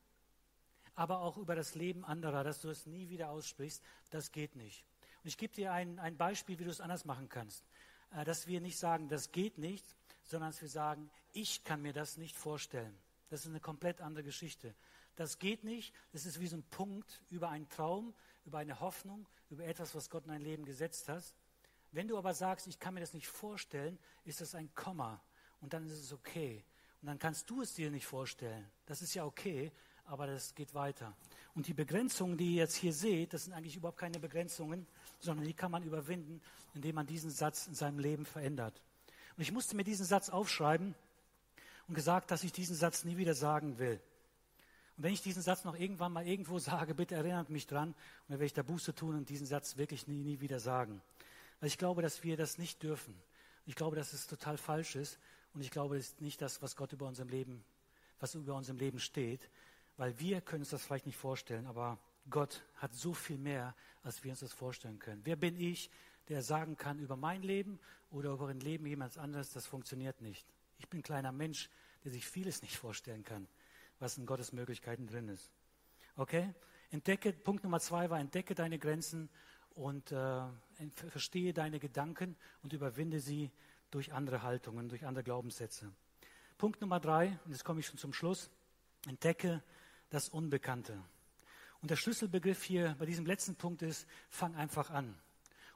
aber 0.95 1.19
auch 1.19 1.37
über 1.37 1.55
das 1.55 1.75
Leben 1.75 2.05
anderer, 2.05 2.43
dass 2.43 2.61
du 2.61 2.69
es 2.69 2.85
nie 2.85 3.09
wieder 3.09 3.29
aussprichst, 3.29 3.83
das 4.09 4.31
geht 4.31 4.55
nicht. 4.55 4.85
Und 5.23 5.27
ich 5.27 5.37
gebe 5.37 5.53
dir 5.53 5.73
ein, 5.73 5.99
ein 5.99 6.17
Beispiel, 6.17 6.59
wie 6.59 6.63
du 6.63 6.69
es 6.69 6.81
anders 6.81 7.05
machen 7.05 7.29
kannst. 7.29 7.65
Äh, 8.11 8.25
dass 8.25 8.47
wir 8.47 8.61
nicht 8.61 8.77
sagen, 8.77 9.09
das 9.09 9.31
geht 9.31 9.57
nicht, 9.57 9.85
sondern 10.23 10.51
dass 10.51 10.61
wir 10.61 10.69
sagen, 10.69 11.09
ich 11.33 11.63
kann 11.63 11.81
mir 11.81 11.93
das 11.93 12.17
nicht 12.17 12.35
vorstellen. 12.35 12.97
Das 13.29 13.41
ist 13.41 13.47
eine 13.47 13.59
komplett 13.59 14.01
andere 14.01 14.23
Geschichte. 14.23 14.73
Das 15.15 15.39
geht 15.39 15.63
nicht, 15.63 15.93
das 16.11 16.25
ist 16.25 16.39
wie 16.39 16.47
so 16.47 16.57
ein 16.57 16.63
Punkt 16.63 17.23
über 17.29 17.49
einen 17.49 17.69
Traum, 17.69 18.13
über 18.45 18.59
eine 18.59 18.79
Hoffnung, 18.79 19.27
über 19.49 19.65
etwas, 19.65 19.95
was 19.95 20.09
Gott 20.09 20.25
in 20.25 20.31
dein 20.31 20.41
Leben 20.41 20.65
gesetzt 20.65 21.09
hat. 21.09 21.23
Wenn 21.91 22.07
du 22.07 22.17
aber 22.17 22.33
sagst, 22.33 22.67
ich 22.67 22.79
kann 22.79 22.93
mir 22.93 22.99
das 22.99 23.13
nicht 23.13 23.27
vorstellen, 23.27 23.97
ist 24.25 24.41
das 24.41 24.55
ein 24.55 24.73
Komma 24.75 25.21
und 25.61 25.73
dann 25.73 25.85
ist 25.85 25.99
es 25.99 26.11
okay. 26.11 26.65
Und 27.01 27.07
dann 27.07 27.19
kannst 27.19 27.49
du 27.49 27.61
es 27.61 27.73
dir 27.73 27.91
nicht 27.91 28.05
vorstellen. 28.05 28.69
Das 28.85 29.01
ist 29.01 29.13
ja 29.13 29.25
okay. 29.25 29.71
Aber 30.05 30.27
das 30.27 30.55
geht 30.55 30.73
weiter. 30.73 31.13
Und 31.53 31.67
die 31.67 31.73
Begrenzungen, 31.73 32.37
die 32.37 32.55
ihr 32.55 32.63
jetzt 32.63 32.75
hier 32.75 32.93
seht, 32.93 33.33
das 33.33 33.45
sind 33.45 33.53
eigentlich 33.53 33.75
überhaupt 33.75 33.97
keine 33.97 34.19
Begrenzungen, 34.19 34.85
sondern 35.19 35.45
die 35.45 35.53
kann 35.53 35.71
man 35.71 35.83
überwinden, 35.83 36.41
indem 36.73 36.95
man 36.95 37.07
diesen 37.07 37.31
Satz 37.31 37.67
in 37.67 37.75
seinem 37.75 37.99
Leben 37.99 38.25
verändert. 38.25 38.81
Und 39.37 39.41
ich 39.41 39.51
musste 39.51 39.75
mir 39.75 39.83
diesen 39.83 40.05
Satz 40.05 40.29
aufschreiben 40.29 40.95
und 41.87 41.95
gesagt, 41.95 42.31
dass 42.31 42.43
ich 42.43 42.51
diesen 42.51 42.75
Satz 42.75 43.03
nie 43.03 43.17
wieder 43.17 43.33
sagen 43.33 43.79
will. 43.79 43.99
Und 44.97 45.03
wenn 45.03 45.13
ich 45.13 45.21
diesen 45.21 45.41
Satz 45.41 45.63
noch 45.65 45.77
irgendwann 45.77 46.13
mal 46.13 46.27
irgendwo 46.27 46.59
sage, 46.59 46.95
bitte 46.95 47.15
erinnert 47.15 47.49
mich 47.49 47.67
dran, 47.67 47.89
und 47.89 47.95
dann 48.29 48.39
werde 48.39 48.45
ich 48.45 48.53
da 48.53 48.63
Buße 48.63 48.95
tun 48.95 49.15
und 49.15 49.29
diesen 49.29 49.47
Satz 49.47 49.77
wirklich 49.77 50.07
nie, 50.07 50.23
nie 50.23 50.39
wieder 50.39 50.59
sagen. 50.59 51.01
Weil 51.59 51.67
ich 51.67 51.77
glaube, 51.77 52.01
dass 52.01 52.23
wir 52.23 52.37
das 52.37 52.57
nicht 52.57 52.83
dürfen. 52.83 53.15
Ich 53.65 53.75
glaube, 53.75 53.95
dass 53.95 54.13
es 54.13 54.27
total 54.27 54.57
falsch 54.57 54.95
ist. 54.95 55.19
Und 55.53 55.61
ich 55.61 55.71
glaube, 55.71 55.97
es 55.97 56.07
ist 56.07 56.21
nicht 56.21 56.41
das, 56.41 56.61
was 56.61 56.75
Gott 56.75 56.91
über 56.91 57.07
unserem 57.07 57.29
Leben, 57.29 57.63
was 58.19 58.35
über 58.35 58.55
unserem 58.55 58.77
Leben 58.77 58.99
steht. 58.99 59.49
Weil 59.97 60.19
wir 60.19 60.41
können 60.41 60.61
uns 60.61 60.71
das 60.71 60.83
vielleicht 60.83 61.05
nicht 61.05 61.17
vorstellen, 61.17 61.65
aber 61.65 61.97
Gott 62.29 62.63
hat 62.75 62.93
so 62.93 63.13
viel 63.13 63.37
mehr, 63.37 63.75
als 64.03 64.23
wir 64.23 64.31
uns 64.31 64.39
das 64.39 64.53
vorstellen 64.53 64.99
können. 64.99 65.21
Wer 65.23 65.35
bin 65.35 65.55
ich, 65.59 65.89
der 66.27 66.41
sagen 66.41 66.75
kann 66.75 66.99
über 66.99 67.15
mein 67.15 67.43
Leben 67.43 67.79
oder 68.09 68.31
über 68.31 68.47
ein 68.47 68.59
Leben 68.59 68.85
jemand 68.85 69.17
anderes, 69.17 69.51
das 69.51 69.67
funktioniert 69.67 70.21
nicht. 70.21 70.45
Ich 70.79 70.89
bin 70.89 70.99
ein 70.99 71.03
kleiner 71.03 71.31
Mensch, 71.31 71.69
der 72.03 72.11
sich 72.11 72.25
vieles 72.25 72.61
nicht 72.61 72.77
vorstellen 72.77 73.23
kann, 73.23 73.47
was 73.99 74.17
in 74.17 74.25
Gottes 74.25 74.51
Möglichkeiten 74.51 75.07
drin 75.07 75.29
ist. 75.29 75.51
Okay? 76.15 76.53
Entdecke, 76.91 77.33
Punkt 77.33 77.63
Nummer 77.63 77.79
zwei 77.79 78.09
war, 78.09 78.19
entdecke 78.19 78.55
deine 78.55 78.79
Grenzen 78.79 79.29
und 79.71 80.11
äh, 80.11 80.41
verstehe 80.93 81.53
deine 81.53 81.79
Gedanken 81.79 82.35
und 82.63 82.73
überwinde 82.73 83.19
sie 83.19 83.51
durch 83.91 84.13
andere 84.13 84.41
Haltungen, 84.41 84.89
durch 84.89 85.05
andere 85.05 85.23
Glaubenssätze. 85.23 85.91
Punkt 86.57 86.81
Nummer 86.81 86.99
drei, 86.99 87.37
und 87.45 87.51
jetzt 87.51 87.63
komme 87.63 87.81
ich 87.81 87.87
schon 87.87 87.97
zum 87.97 88.13
Schluss, 88.13 88.49
entdecke 89.07 89.63
das 90.09 90.29
Unbekannte. 90.29 91.01
Und 91.81 91.91
der 91.91 91.95
Schlüsselbegriff 91.95 92.63
hier 92.63 92.95
bei 92.97 93.05
diesem 93.05 93.25
letzten 93.25 93.55
Punkt 93.55 93.81
ist, 93.81 94.07
fang 94.29 94.55
einfach 94.55 94.89
an. 94.89 95.15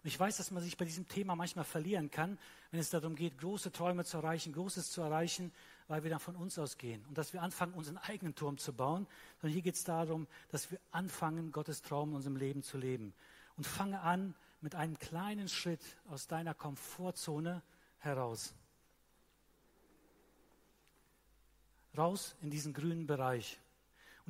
Und 0.01 0.07
ich 0.07 0.17
weiß, 0.17 0.37
dass 0.37 0.49
man 0.51 0.63
sich 0.63 0.77
bei 0.77 0.85
diesem 0.85 1.07
Thema 1.07 1.35
manchmal 1.35 1.65
verlieren 1.65 2.09
kann, 2.09 2.39
wenn 2.71 2.79
es 2.79 2.89
darum 2.89 3.15
geht, 3.15 3.37
große 3.37 3.71
Träume 3.71 4.05
zu 4.05 4.17
erreichen, 4.17 4.53
Großes 4.53 4.91
zu 4.91 5.01
erreichen, 5.01 5.51
weil 5.89 6.03
wir 6.03 6.09
dann 6.09 6.21
von 6.21 6.37
uns 6.37 6.57
ausgehen 6.57 7.05
und 7.07 7.17
dass 7.17 7.33
wir 7.33 7.41
anfangen, 7.41 7.73
unseren 7.73 7.97
eigenen 7.97 8.33
Turm 8.33 8.57
zu 8.57 8.71
bauen. 8.71 9.07
Sondern 9.41 9.53
hier 9.53 9.61
geht 9.61 9.75
es 9.75 9.83
darum, 9.83 10.27
dass 10.49 10.71
wir 10.71 10.79
anfangen, 10.91 11.51
Gottes 11.51 11.81
Traum 11.81 12.09
in 12.11 12.15
unserem 12.15 12.37
Leben 12.37 12.63
zu 12.63 12.77
leben. 12.77 13.13
Und 13.57 13.65
fange 13.65 13.99
an 13.99 14.35
mit 14.61 14.73
einem 14.73 14.97
kleinen 14.97 15.49
Schritt 15.49 15.81
aus 16.07 16.27
deiner 16.27 16.53
Komfortzone 16.53 17.61
heraus. 17.97 18.53
Raus 21.97 22.35
in 22.41 22.49
diesen 22.49 22.73
grünen 22.73 23.05
Bereich. 23.05 23.59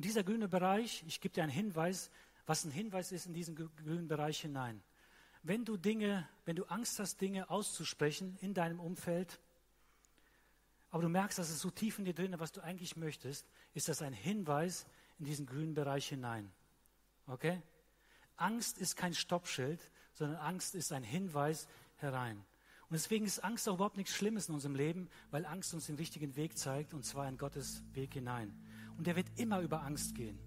Und 0.00 0.06
dieser 0.06 0.24
grüne 0.24 0.48
Bereich, 0.48 1.04
ich 1.06 1.20
gebe 1.20 1.34
dir 1.34 1.42
einen 1.42 1.52
Hinweis, 1.52 2.10
was 2.46 2.64
ein 2.64 2.70
Hinweis 2.70 3.12
ist 3.12 3.26
in 3.26 3.34
diesen 3.34 3.54
grünen 3.54 4.08
Bereich 4.08 4.40
hinein. 4.40 4.82
Wenn 5.42 5.66
du 5.66 5.76
Dinge, 5.76 6.26
wenn 6.46 6.56
du 6.56 6.64
Angst 6.64 6.98
hast, 6.98 7.20
Dinge 7.20 7.50
auszusprechen 7.50 8.34
in 8.40 8.54
deinem 8.54 8.80
Umfeld, 8.80 9.38
aber 10.90 11.02
du 11.02 11.10
merkst, 11.10 11.38
dass 11.38 11.50
es 11.50 11.60
so 11.60 11.68
tief 11.70 11.98
in 11.98 12.06
dir 12.06 12.14
drin 12.14 12.32
ist, 12.32 12.40
was 12.40 12.50
du 12.50 12.62
eigentlich 12.62 12.96
möchtest, 12.96 13.46
ist 13.74 13.88
das 13.90 14.00
ein 14.00 14.14
Hinweis 14.14 14.86
in 15.18 15.26
diesen 15.26 15.44
grünen 15.44 15.74
Bereich 15.74 16.08
hinein. 16.08 16.50
Okay? 17.26 17.60
Angst 18.36 18.78
ist 18.78 18.96
kein 18.96 19.12
Stoppschild, 19.12 19.82
sondern 20.14 20.38
Angst 20.38 20.74
ist 20.74 20.92
ein 20.92 21.04
Hinweis 21.04 21.68
herein. 21.96 22.38
Und 22.88 22.94
deswegen 22.94 23.26
ist 23.26 23.44
Angst 23.44 23.68
auch 23.68 23.74
überhaupt 23.74 23.98
nichts 23.98 24.14
Schlimmes 24.14 24.48
in 24.48 24.54
unserem 24.54 24.76
Leben, 24.76 25.10
weil 25.30 25.44
Angst 25.44 25.74
uns 25.74 25.88
den 25.88 25.96
richtigen 25.96 26.36
Weg 26.36 26.56
zeigt, 26.56 26.94
und 26.94 27.04
zwar 27.04 27.28
in 27.28 27.36
Gottes 27.36 27.82
Weg 27.92 28.14
hinein. 28.14 28.58
Und 29.00 29.06
der 29.06 29.16
wird 29.16 29.28
immer 29.36 29.62
über 29.62 29.82
Angst 29.82 30.14
gehen. 30.14 30.38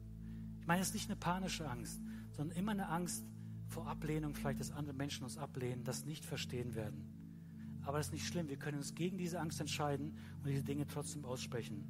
Ich 0.60 0.68
meine, 0.68 0.84
es 0.84 0.90
ist 0.90 0.94
nicht 0.94 1.10
eine 1.10 1.16
panische 1.16 1.68
Angst, 1.68 2.00
sondern 2.34 2.56
immer 2.56 2.74
eine 2.74 2.88
Angst, 2.88 3.26
vor 3.68 3.88
Ablehnung, 3.88 4.36
vielleicht, 4.36 4.60
dass 4.60 4.72
andere 4.72 4.96
Menschen 4.96 5.24
uns 5.24 5.40
ablehnen, 5.40 5.84
das 5.84 6.06
nicht 6.06 6.24
verstehen 6.24 6.76
werden. 6.76 7.82
Aber 7.82 7.98
das 7.98 8.10
ist 8.10 8.14
nicht 8.14 8.28
schlimm. 8.28 8.50
Wir 8.50 8.58
können 8.58 8.78
uns 8.78 8.94
gegen 8.94 9.18
diese 9.18 9.40
Angst 9.40 9.60
entscheiden 9.60 10.20
und 10.38 10.50
diese 10.52 10.64
Dinge 10.64 10.86
trotzdem 10.86 11.26
aussprechen. 11.26 11.84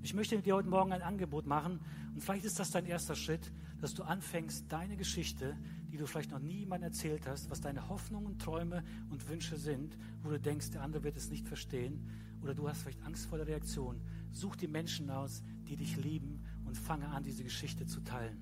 Ich 0.00 0.14
möchte 0.14 0.40
dir 0.40 0.54
heute 0.54 0.70
Morgen 0.70 0.94
ein 0.94 1.02
Angebot 1.02 1.46
machen 1.46 1.80
und 2.14 2.22
vielleicht 2.22 2.46
ist 2.46 2.58
das 2.58 2.70
dein 2.70 2.86
erster 2.86 3.14
Schritt, 3.14 3.52
dass 3.82 3.92
du 3.92 4.02
anfängst, 4.02 4.72
deine 4.72 4.96
Geschichte, 4.96 5.54
die 5.92 5.98
du 5.98 6.06
vielleicht 6.06 6.30
noch 6.30 6.38
niemandem 6.38 6.88
erzählt 6.92 7.26
hast, 7.26 7.50
was 7.50 7.60
deine 7.60 7.90
Hoffnungen, 7.90 8.38
Träume 8.38 8.82
und 9.10 9.28
Wünsche 9.28 9.58
sind, 9.58 9.98
wo 10.22 10.30
du 10.30 10.40
denkst, 10.40 10.70
der 10.70 10.80
andere 10.80 11.04
wird 11.04 11.18
es 11.18 11.28
nicht 11.28 11.46
verstehen 11.46 12.08
oder 12.40 12.54
du 12.54 12.66
hast 12.66 12.80
vielleicht 12.80 13.02
Angst 13.02 13.26
vor 13.26 13.36
der 13.36 13.46
Reaktion. 13.46 14.00
Such 14.36 14.56
die 14.56 14.68
Menschen 14.68 15.08
aus, 15.08 15.42
die 15.66 15.76
dich 15.76 15.96
lieben 15.96 16.42
und 16.66 16.76
fange 16.76 17.08
an, 17.08 17.22
diese 17.22 17.42
Geschichte 17.42 17.86
zu 17.86 18.00
teilen. 18.00 18.36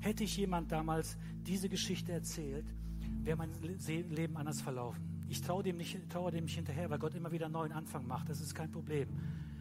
Hätte 0.00 0.22
ich 0.22 0.36
jemand 0.36 0.70
damals 0.70 1.16
diese 1.46 1.70
Geschichte 1.70 2.12
erzählt, 2.12 2.74
wäre 3.22 3.38
mein 3.38 3.50
Leben 3.54 4.36
anders 4.36 4.60
verlaufen. 4.60 5.24
Ich 5.30 5.40
traue 5.40 5.62
dem, 5.62 5.78
nicht, 5.78 5.96
dem 6.12 6.44
nicht 6.44 6.56
hinterher, 6.56 6.90
weil 6.90 6.98
Gott 6.98 7.14
immer 7.14 7.32
wieder 7.32 7.46
einen 7.46 7.54
neuen 7.54 7.72
Anfang 7.72 8.06
macht. 8.06 8.28
Das 8.28 8.42
ist 8.42 8.54
kein 8.54 8.70
Problem. 8.70 9.08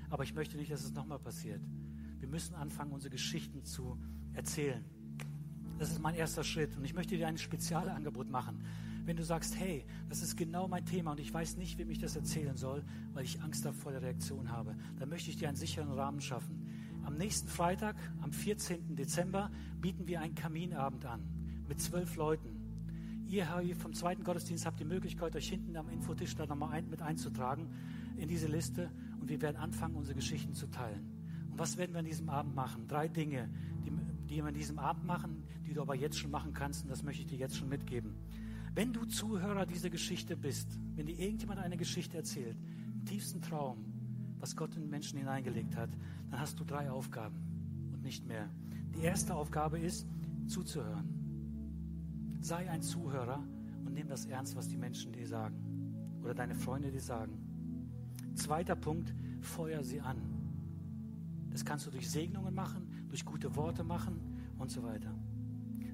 Aber 0.09 0.23
ich 0.23 0.33
möchte 0.33 0.57
nicht, 0.57 0.69
dass 0.69 0.83
es 0.83 0.91
nochmal 0.91 1.19
passiert. 1.19 1.61
Wir 2.19 2.27
müssen 2.27 2.55
anfangen, 2.55 2.91
unsere 2.91 3.11
Geschichten 3.11 3.63
zu 3.63 3.97
erzählen. 4.33 4.83
Das 5.77 5.91
ist 5.91 6.01
mein 6.01 6.15
erster 6.15 6.43
Schritt. 6.43 6.75
Und 6.75 6.83
ich 6.83 6.93
möchte 6.93 7.15
dir 7.15 7.25
ein 7.25 7.37
Spezialangebot 7.37 8.29
machen. 8.29 8.65
Wenn 9.09 9.17
du 9.17 9.23
sagst, 9.23 9.57
hey, 9.57 9.83
das 10.07 10.21
ist 10.21 10.37
genau 10.37 10.67
mein 10.67 10.85
Thema 10.85 11.13
und 11.13 11.19
ich 11.19 11.33
weiß 11.33 11.57
nicht, 11.57 11.79
wem 11.79 11.89
ich 11.89 11.97
das 11.97 12.15
erzählen 12.15 12.55
soll, 12.55 12.83
weil 13.15 13.23
ich 13.23 13.41
Angst 13.41 13.67
vor 13.81 13.91
der 13.91 14.03
Reaktion 14.03 14.51
habe, 14.51 14.75
dann 14.99 15.09
möchte 15.09 15.31
ich 15.31 15.37
dir 15.37 15.47
einen 15.47 15.57
sicheren 15.57 15.91
Rahmen 15.91 16.21
schaffen. 16.21 16.67
Am 17.03 17.17
nächsten 17.17 17.47
Freitag, 17.47 17.95
am 18.21 18.31
14. 18.31 18.95
Dezember, 18.95 19.49
bieten 19.81 20.07
wir 20.07 20.21
einen 20.21 20.35
Kaminabend 20.35 21.07
an 21.07 21.23
mit 21.67 21.81
zwölf 21.81 22.17
Leuten. 22.17 23.25
Ihr 23.27 23.47
vom 23.79 23.95
zweiten 23.95 24.23
Gottesdienst 24.23 24.67
habt 24.67 24.79
die 24.79 24.85
Möglichkeit, 24.85 25.35
euch 25.35 25.49
hinten 25.49 25.75
am 25.75 25.89
Infotisch 25.89 26.35
da 26.35 26.45
nochmal 26.45 26.73
ein, 26.73 26.87
mit 26.87 27.01
einzutragen 27.01 27.65
in 28.15 28.27
diese 28.27 28.45
Liste 28.45 28.91
und 29.19 29.27
wir 29.27 29.41
werden 29.41 29.57
anfangen, 29.57 29.95
unsere 29.95 30.13
Geschichten 30.13 30.53
zu 30.53 30.67
teilen. 30.67 31.09
Und 31.49 31.57
was 31.57 31.77
werden 31.77 31.93
wir 31.93 31.99
an 32.01 32.05
diesem 32.05 32.29
Abend 32.29 32.53
machen? 32.53 32.87
Drei 32.87 33.07
Dinge, 33.07 33.49
die, 33.83 33.91
die 34.29 34.35
wir 34.35 34.45
an 34.45 34.53
diesem 34.53 34.77
Abend 34.77 35.03
machen, 35.07 35.41
die 35.65 35.73
du 35.73 35.81
aber 35.81 35.95
jetzt 35.95 36.19
schon 36.19 36.29
machen 36.29 36.53
kannst 36.53 36.83
und 36.83 36.91
das 36.91 37.01
möchte 37.01 37.23
ich 37.23 37.27
dir 37.27 37.39
jetzt 37.39 37.57
schon 37.57 37.69
mitgeben. 37.69 38.13
Wenn 38.79 38.93
du 38.93 39.03
Zuhörer 39.03 39.65
dieser 39.65 39.89
Geschichte 39.89 40.37
bist, 40.37 40.79
wenn 40.95 41.05
dir 41.05 41.19
irgendjemand 41.19 41.59
eine 41.59 41.75
Geschichte 41.75 42.15
erzählt, 42.15 42.55
im 42.93 43.03
tiefsten 43.03 43.41
Traum, 43.41 43.83
was 44.39 44.55
Gott 44.55 44.73
in 44.77 44.89
Menschen 44.89 45.19
hineingelegt 45.19 45.75
hat, 45.75 45.89
dann 46.31 46.39
hast 46.39 46.57
du 46.61 46.63
drei 46.63 46.89
Aufgaben 46.89 47.35
und 47.91 48.01
nicht 48.03 48.25
mehr. 48.25 48.49
Die 48.95 49.01
erste 49.01 49.35
Aufgabe 49.35 49.79
ist, 49.79 50.07
zuzuhören. 50.47 52.37
Sei 52.39 52.69
ein 52.69 52.81
Zuhörer 52.81 53.43
und 53.83 53.95
nimm 53.95 54.07
das 54.07 54.27
ernst, 54.27 54.55
was 54.55 54.69
die 54.69 54.77
Menschen 54.77 55.11
dir 55.11 55.27
sagen 55.27 56.21
oder 56.23 56.33
deine 56.33 56.55
Freunde 56.55 56.89
dir 56.89 57.01
sagen. 57.01 57.37
Zweiter 58.35 58.77
Punkt, 58.77 59.13
feuer 59.41 59.83
sie 59.83 59.99
an. 59.99 60.21
Das 61.49 61.65
kannst 61.65 61.85
du 61.85 61.91
durch 61.91 62.09
Segnungen 62.09 62.55
machen, 62.55 62.87
durch 63.09 63.25
gute 63.25 63.57
Worte 63.57 63.83
machen 63.83 64.21
und 64.57 64.71
so 64.71 64.83
weiter. 64.83 65.13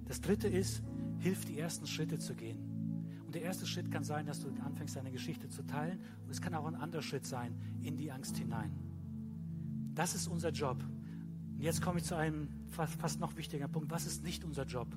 Das 0.05 0.21
dritte 0.21 0.47
ist, 0.47 0.83
hilf 1.17 1.45
die 1.45 1.57
ersten 1.57 1.87
Schritte 1.87 2.19
zu 2.19 2.35
gehen. 2.35 2.74
Der 3.35 3.41
erste 3.41 3.67
Schritt 3.67 3.91
kann 3.91 4.05
sein, 4.05 4.25
dass 4.25 4.39
du 4.39 4.47
anfängst, 4.63 4.95
deine 4.95 5.11
Geschichte 5.11 5.49
zu 5.49 5.61
teilen. 5.63 5.99
Und 6.23 6.31
es 6.31 6.39
kann 6.39 6.55
auch 6.55 6.65
ein 6.65 6.75
anderer 6.75 7.01
Schritt 7.01 7.25
sein, 7.25 7.53
in 7.81 7.97
die 7.97 8.09
Angst 8.09 8.37
hinein. 8.37 8.71
Das 9.93 10.15
ist 10.15 10.27
unser 10.27 10.51
Job. 10.51 10.81
Und 11.51 11.59
jetzt 11.59 11.81
komme 11.81 11.99
ich 11.99 12.05
zu 12.05 12.15
einem 12.15 12.47
fast, 12.69 13.19
noch 13.19 13.35
wichtiger 13.35 13.67
Punkt. 13.67 13.91
Was 13.91 14.05
ist 14.05 14.23
nicht 14.23 14.45
unser 14.45 14.63
Job? 14.63 14.87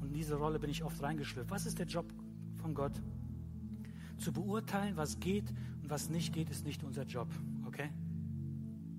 Und 0.00 0.06
in 0.06 0.14
diese 0.14 0.36
Rolle 0.36 0.60
bin 0.60 0.70
ich 0.70 0.84
oft 0.84 1.02
reingeschlüpft. 1.02 1.50
Was 1.50 1.66
ist 1.66 1.80
der 1.80 1.86
Job 1.86 2.06
von 2.54 2.72
Gott? 2.72 3.02
Zu 4.18 4.32
beurteilen, 4.32 4.96
was 4.96 5.18
geht 5.18 5.50
und 5.82 5.90
was 5.90 6.08
nicht 6.08 6.32
geht, 6.32 6.50
ist 6.50 6.64
nicht 6.64 6.84
unser 6.84 7.02
Job. 7.02 7.28
Okay? 7.66 7.90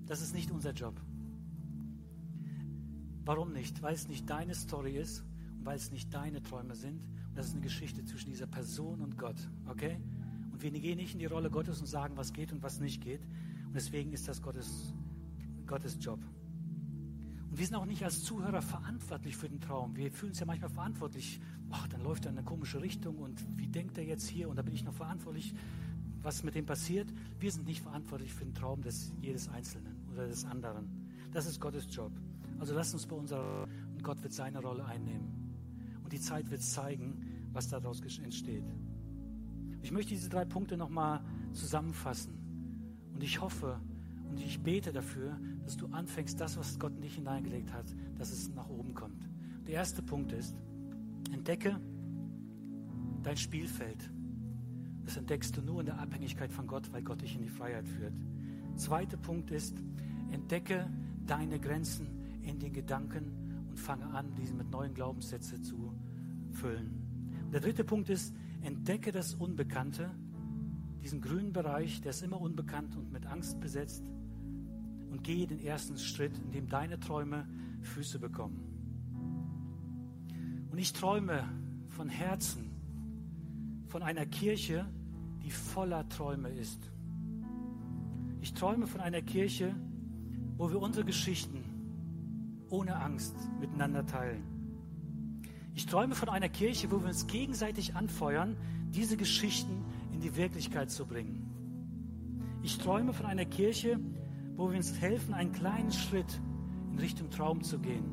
Das 0.04 0.20
ist 0.20 0.34
nicht 0.34 0.50
unser 0.50 0.72
Job. 0.72 1.00
Warum 3.24 3.54
nicht? 3.54 3.80
Weil 3.80 3.94
es 3.94 4.08
nicht 4.08 4.28
deine 4.28 4.54
Story 4.54 4.98
ist 4.98 5.24
und 5.56 5.64
weil 5.64 5.76
es 5.76 5.90
nicht 5.90 6.12
deine 6.12 6.42
Träume 6.42 6.74
sind. 6.74 7.02
Das 7.34 7.46
ist 7.46 7.52
eine 7.52 7.62
Geschichte 7.62 8.04
zwischen 8.04 8.30
dieser 8.30 8.46
Person 8.46 9.00
und 9.00 9.16
Gott. 9.18 9.36
Okay? 9.68 9.98
Und 10.52 10.62
wir 10.62 10.70
gehen 10.70 10.98
nicht 10.98 11.14
in 11.14 11.18
die 11.18 11.26
Rolle 11.26 11.50
Gottes 11.50 11.80
und 11.80 11.86
sagen, 11.86 12.16
was 12.16 12.32
geht 12.32 12.52
und 12.52 12.62
was 12.62 12.80
nicht 12.80 13.02
geht. 13.02 13.22
Und 13.66 13.74
deswegen 13.74 14.12
ist 14.12 14.28
das 14.28 14.42
Gottes 14.42 14.92
Gottes 15.70 15.98
Job. 16.00 16.18
Und 17.48 17.56
wir 17.56 17.64
sind 17.64 17.76
auch 17.76 17.86
nicht 17.86 18.02
als 18.02 18.24
Zuhörer 18.24 18.60
verantwortlich 18.60 19.36
für 19.36 19.48
den 19.48 19.60
Traum. 19.60 19.94
Wir 19.94 20.10
fühlen 20.10 20.30
uns 20.30 20.40
ja 20.40 20.46
manchmal 20.46 20.68
verantwortlich. 20.68 21.40
Ach, 21.70 21.86
dann 21.86 22.02
läuft 22.02 22.24
er 22.24 22.32
in 22.32 22.38
eine 22.38 22.44
komische 22.44 22.82
Richtung 22.82 23.18
und 23.18 23.40
wie 23.56 23.68
denkt 23.68 23.96
er 23.96 24.04
jetzt 24.04 24.26
hier? 24.26 24.48
Und 24.48 24.56
da 24.56 24.62
bin 24.62 24.74
ich 24.74 24.82
noch 24.82 24.94
verantwortlich, 24.94 25.54
was 26.22 26.42
mit 26.42 26.56
dem 26.56 26.66
passiert. 26.66 27.08
Wir 27.38 27.52
sind 27.52 27.66
nicht 27.66 27.82
verantwortlich 27.82 28.34
für 28.34 28.44
den 28.44 28.54
Traum 28.54 28.82
des 28.82 29.12
jedes 29.20 29.48
Einzelnen 29.48 29.96
oder 30.12 30.26
des 30.26 30.44
anderen. 30.44 30.88
Das 31.32 31.46
ist 31.46 31.60
Gottes 31.60 31.86
Job. 31.88 32.10
Also 32.58 32.74
lass 32.74 32.92
uns 32.92 33.06
bei 33.06 33.14
unserer 33.14 33.68
und 33.94 34.02
Gott 34.02 34.20
wird 34.24 34.32
seine 34.32 34.60
Rolle 34.60 34.84
einnehmen. 34.84 35.39
Und 36.10 36.14
die 36.14 36.20
Zeit 36.20 36.50
wird 36.50 36.60
zeigen, 36.60 37.24
was 37.52 37.68
daraus 37.68 38.00
entsteht. 38.00 38.64
Ich 39.80 39.92
möchte 39.92 40.08
diese 40.08 40.28
drei 40.28 40.44
Punkte 40.44 40.76
nochmal 40.76 41.22
zusammenfassen. 41.52 42.34
Und 43.14 43.22
ich 43.22 43.40
hoffe, 43.40 43.78
Und 44.30 44.40
ich 44.40 44.60
bete 44.60 44.92
dafür, 44.92 45.38
dass 45.64 45.76
du 45.76 45.86
anfängst, 45.88 46.40
das, 46.40 46.56
was 46.56 46.78
Gott 46.78 46.94
in 46.94 47.02
dich 47.02 47.16
hineingelegt 47.16 47.72
hat, 47.72 47.86
dass 48.16 48.30
es 48.30 48.48
nach 48.54 48.68
oben 48.68 48.94
kommt. 48.94 49.28
Der 49.66 49.74
erste 49.74 50.02
Punkt 50.02 50.32
ist, 50.32 50.56
entdecke 51.32 51.80
dein 53.22 53.36
Spielfeld. 53.36 54.10
Das 55.04 55.16
entdeckst 55.16 55.56
du 55.56 55.62
nur 55.62 55.80
in 55.80 55.86
der 55.86 55.98
Abhängigkeit 55.98 56.52
von 56.52 56.66
Gott, 56.66 56.92
weil 56.92 57.02
Gott 57.02 57.22
dich 57.22 57.34
in 57.34 57.42
die 57.42 57.48
Freiheit 57.48 57.88
führt. 57.88 58.14
Zweiter 58.76 59.16
Punkt 59.16 59.50
ist, 59.50 59.76
entdecke 60.30 60.88
deine 61.26 61.58
Grenzen 61.58 62.06
in 62.42 62.58
den 62.58 62.72
Gedanken 62.72 63.39
fange 63.80 64.06
an, 64.06 64.34
diese 64.34 64.54
mit 64.54 64.70
neuen 64.70 64.94
Glaubenssätzen 64.94 65.62
zu 65.62 65.94
füllen. 66.52 67.00
Und 67.44 67.52
der 67.52 67.60
dritte 67.60 67.84
Punkt 67.84 68.08
ist, 68.10 68.34
entdecke 68.62 69.12
das 69.12 69.34
Unbekannte, 69.34 70.10
diesen 71.02 71.20
grünen 71.20 71.52
Bereich, 71.52 72.00
der 72.00 72.10
ist 72.10 72.22
immer 72.22 72.40
unbekannt 72.40 72.96
und 72.96 73.10
mit 73.10 73.26
Angst 73.26 73.58
besetzt 73.60 74.04
und 75.10 75.24
gehe 75.24 75.46
den 75.46 75.60
ersten 75.60 75.96
Schritt, 75.96 76.38
in 76.38 76.52
dem 76.52 76.68
deine 76.68 77.00
Träume 77.00 77.48
Füße 77.82 78.18
bekommen. 78.18 78.66
Und 80.70 80.78
ich 80.78 80.92
träume 80.92 81.48
von 81.88 82.08
Herzen, 82.08 82.70
von 83.88 84.02
einer 84.02 84.26
Kirche, 84.26 84.86
die 85.42 85.50
voller 85.50 86.08
Träume 86.08 86.50
ist. 86.50 86.92
Ich 88.40 88.52
träume 88.54 88.86
von 88.86 89.00
einer 89.00 89.22
Kirche, 89.22 89.74
wo 90.56 90.70
wir 90.70 90.80
unsere 90.80 91.04
Geschichten 91.04 91.64
ohne 92.70 92.96
Angst 92.96 93.34
miteinander 93.60 94.06
teilen. 94.06 94.42
Ich 95.74 95.86
träume 95.86 96.14
von 96.14 96.28
einer 96.28 96.48
Kirche, 96.48 96.90
wo 96.90 97.00
wir 97.00 97.08
uns 97.08 97.26
gegenseitig 97.26 97.94
anfeuern, 97.94 98.56
diese 98.90 99.16
Geschichten 99.16 99.84
in 100.12 100.20
die 100.20 100.36
Wirklichkeit 100.36 100.90
zu 100.90 101.06
bringen. 101.06 101.46
Ich 102.62 102.78
träume 102.78 103.12
von 103.12 103.26
einer 103.26 103.44
Kirche, 103.44 103.98
wo 104.56 104.70
wir 104.70 104.76
uns 104.76 105.00
helfen, 105.00 105.32
einen 105.32 105.52
kleinen 105.52 105.92
Schritt 105.92 106.40
in 106.92 106.98
Richtung 106.98 107.30
Traum 107.30 107.62
zu 107.62 107.78
gehen. 107.78 108.04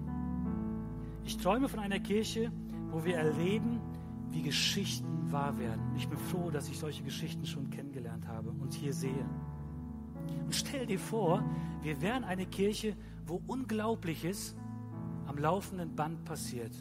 Ich 1.25 1.37
träume 1.37 1.67
von 1.67 1.79
einer 1.79 1.99
Kirche, 1.99 2.51
wo 2.89 3.03
wir 3.03 3.17
erleben, 3.17 3.81
wie 4.29 4.43
Geschichten 4.43 5.31
wahr 5.31 5.57
werden. 5.57 5.81
Ich 5.97 6.07
bin 6.07 6.17
froh, 6.17 6.49
dass 6.49 6.69
ich 6.69 6.77
solche 6.77 7.03
Geschichten 7.03 7.45
schon 7.45 7.69
kennengelernt 7.69 8.27
habe 8.27 8.51
und 8.51 8.73
hier 8.73 8.93
sehe. 8.93 9.25
Und 10.45 10.55
stell 10.55 10.85
dir 10.85 10.99
vor, 10.99 11.43
wir 11.81 12.01
wären 12.01 12.23
eine 12.23 12.45
Kirche, 12.45 12.95
wo 13.27 13.41
Unglaubliches 13.47 14.55
am 15.27 15.37
laufenden 15.37 15.95
Band 15.95 16.23
passiert. 16.23 16.71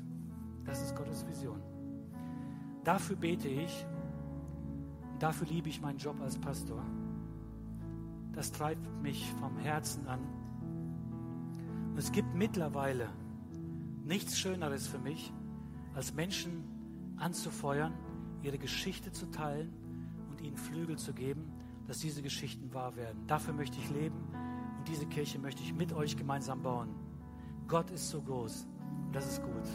Das 0.64 0.82
ist 0.82 0.94
Gottes 0.94 1.26
Vision. 1.26 1.60
Dafür 2.84 3.16
bete 3.16 3.48
ich 3.48 3.84
und 5.12 5.22
dafür 5.22 5.46
liebe 5.48 5.68
ich 5.68 5.80
meinen 5.80 5.98
Job 5.98 6.20
als 6.20 6.38
Pastor. 6.38 6.82
Das 8.32 8.52
treibt 8.52 8.86
mich 9.02 9.32
vom 9.40 9.56
Herzen 9.58 10.06
an. 10.06 10.20
Und 11.90 11.98
es 11.98 12.12
gibt 12.12 12.34
mittlerweile 12.34 13.08
nichts 14.04 14.38
Schöneres 14.38 14.86
für 14.86 14.98
mich, 14.98 15.32
als 15.94 16.14
Menschen 16.14 16.64
anzufeuern, 17.16 17.94
ihre 18.42 18.58
Geschichte 18.58 19.10
zu 19.10 19.30
teilen 19.30 19.72
und 20.30 20.40
ihnen 20.42 20.56
Flügel 20.56 20.96
zu 20.96 21.12
geben, 21.12 21.50
dass 21.86 21.98
diese 21.98 22.22
Geschichten 22.22 22.72
wahr 22.74 22.94
werden. 22.94 23.26
Dafür 23.26 23.54
möchte 23.54 23.78
ich 23.78 23.90
leben 23.90 24.16
diese 24.88 25.06
Kirche 25.06 25.38
möchte 25.38 25.62
ich 25.62 25.74
mit 25.74 25.92
euch 25.92 26.16
gemeinsam 26.16 26.62
bauen. 26.62 26.88
Gott 27.68 27.90
ist 27.90 28.08
so 28.08 28.22
groß 28.22 28.66
das 29.16 29.26
ist 29.26 29.42
gut. 29.42 29.66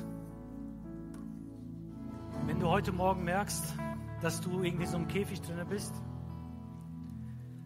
Wenn 2.45 2.59
du 2.59 2.67
heute 2.67 2.91
Morgen 2.91 3.23
merkst, 3.23 3.75
dass 4.21 4.39
du 4.39 4.61
irgendwie 4.61 4.85
so 4.85 4.97
im 4.97 5.07
Käfig 5.07 5.41
drin 5.41 5.65
bist, 5.67 5.93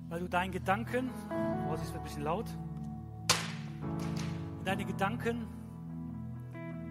weil 0.08 0.22
du 0.22 0.30
deinen 0.30 0.52
Gedanken, 0.52 1.10
oh, 1.70 1.74
es 1.74 1.86
wird 1.88 1.98
ein 1.98 2.04
bisschen 2.04 2.24
laut, 2.24 2.46
deine 4.64 4.86
Gedanken 4.86 5.48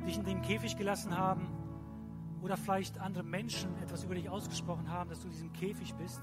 dich 0.07 0.19
in 0.19 0.25
den 0.25 0.43
Käfig 0.43 0.77
gelassen 0.77 1.17
haben 1.17 1.49
oder 2.43 2.59
vielleicht 2.59 2.99
andere 2.99 3.25
Menschen 3.25 3.71
etwas 3.83 4.05
über 4.05 4.15
dich 4.15 4.29
ausgesprochen 4.29 4.91
haben, 4.91 5.09
dass 5.09 5.21
du 5.21 5.29
in 5.29 5.33
diesem 5.33 5.53
Käfig 5.55 5.95
bist 5.95 6.21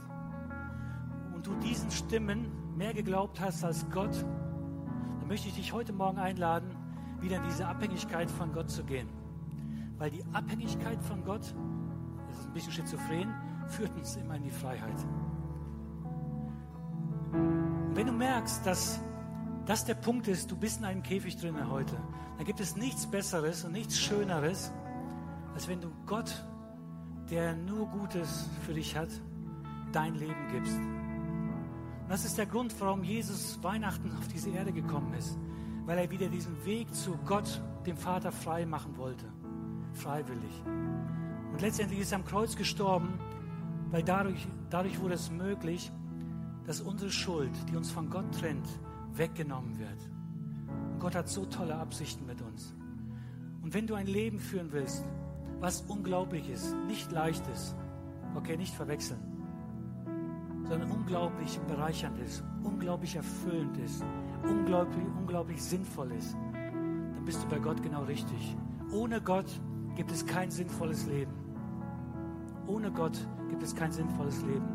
und 1.34 1.48
du 1.48 1.56
diesen 1.56 1.90
Stimmen 1.90 2.52
mehr 2.76 2.94
geglaubt 2.94 3.40
hast 3.40 3.64
als 3.64 3.90
Gott, 3.90 4.16
dann 4.22 5.28
möchte 5.28 5.48
ich 5.48 5.56
dich 5.56 5.74
heute 5.74 5.94
Morgen 5.94 6.18
einladen, 6.18 6.76
wieder 7.20 7.38
in 7.38 7.44
diese 7.44 7.68
Abhängigkeit 7.68 8.30
von 8.30 8.52
Gott 8.54 8.70
zu 8.70 8.84
gehen. 8.84 9.10
Weil 9.98 10.12
die 10.12 10.24
Abhängigkeit 10.34 11.02
von 11.04 11.24
Gott, 11.24 11.54
das 12.28 12.40
ist 12.40 12.48
ein 12.48 12.54
bisschen 12.54 12.72
schizophren, 12.72 13.34
führt 13.68 13.96
uns 13.96 14.16
immer 14.16 14.36
in 14.36 14.44
die 14.44 14.50
Freiheit. 14.50 15.06
Und 17.32 17.96
wenn 17.96 18.08
du 18.08 18.14
merkst, 18.14 18.66
dass 18.66 19.00
das 19.66 19.86
der 19.86 19.96
Punkt 19.96 20.28
ist, 20.28 20.50
du 20.52 20.58
bist 20.58 20.80
in 20.80 20.86
einem 20.86 21.04
Käfig 21.04 21.38
drin 21.38 21.70
heute, 21.70 21.96
dann 22.38 22.46
gibt 22.46 22.60
es 22.60 22.76
nichts 22.76 23.06
Besseres 23.06 23.64
und 23.64 23.74
nichts 23.74 24.00
Schöneres, 24.00 24.72
als 25.54 25.68
wenn 25.68 25.82
du 25.82 25.92
Gott, 26.06 26.46
der 27.30 27.56
nur 27.56 27.88
Gutes 27.88 28.50
für 28.66 28.74
dich 28.74 28.98
hat, 28.98 29.10
dein 29.92 30.16
Leben 30.16 30.48
gibst. 30.52 30.80
Das 32.12 32.26
ist 32.26 32.38
der 32.38 32.46
Grund, 32.46 32.76
warum 32.82 33.06
Jesus 33.06 33.58
Weihnachten 33.64 34.12
auf 34.18 34.28
diese 34.28 34.50
Erde 34.50 34.74
gekommen 34.74 35.14
ist, 35.14 35.38
weil 35.86 35.98
er 35.98 36.12
wieder 36.12 36.28
diesen 36.28 36.66
Weg 36.66 36.94
zu 36.94 37.18
Gott, 37.26 37.62
dem 37.86 37.96
Vater, 37.96 38.34
frei 38.34 38.66
machen 38.66 38.98
wollte. 38.98 39.24
Freiwillig. 39.94 40.52
Und 40.66 41.62
letztendlich 41.62 42.02
ist 42.02 42.12
er 42.12 42.18
am 42.18 42.26
Kreuz 42.26 42.58
gestorben, 42.58 43.18
weil 43.92 44.04
dadurch, 44.04 44.46
dadurch 44.70 45.00
wurde 45.00 45.14
es 45.14 45.32
möglich, 45.32 45.90
dass 46.66 46.82
unsere 46.82 47.12
Schuld, 47.12 47.54
die 47.70 47.78
uns 47.78 47.90
von 47.90 48.10
Gott 48.10 48.30
trennt, 48.38 48.68
weggenommen 49.14 49.80
wird. 49.80 50.10
Und 50.92 51.00
Gott 51.00 51.16
hat 51.16 51.30
so 51.30 51.46
tolle 51.46 51.76
Absichten 51.76 52.26
mit 52.26 52.42
uns. 52.42 52.76
Und 53.62 53.74
wenn 53.74 53.88
du 53.88 53.96
ein 53.96 54.08
Leben 54.08 54.38
führen 54.38 54.74
willst, 54.74 55.06
was 55.62 55.80
unglaublich 55.84 56.50
ist, 56.50 56.76
nicht 56.88 57.10
leicht 57.14 57.48
ist, 57.48 57.74
okay, 58.36 58.58
nicht 58.58 58.76
verwechseln, 58.76 59.31
sondern 60.72 60.90
unglaublich 60.90 61.60
bereichernd 61.68 62.18
ist, 62.20 62.46
unglaublich 62.64 63.18
erfüllend 63.18 63.78
ist, 63.80 64.06
unglaublich, 64.42 65.04
unglaublich 65.20 65.62
sinnvoll 65.62 66.14
ist, 66.14 66.34
dann 66.54 67.26
bist 67.26 67.44
du 67.44 67.48
bei 67.50 67.60
Gott 67.60 67.84
genau 67.84 68.04
richtig. 68.04 68.56
Ohne 68.94 69.20
Gott 69.20 69.60
gibt 69.98 70.14
es 70.14 70.26
kein 70.26 70.50
sinnvolles 70.50 71.06
Leben. 71.08 71.34
Ohne 72.68 72.90
Gott 72.90 73.18
gibt 73.50 73.62
es 73.64 73.76
kein 73.76 73.92
sinnvolles 73.92 74.42
Leben. 74.44 74.66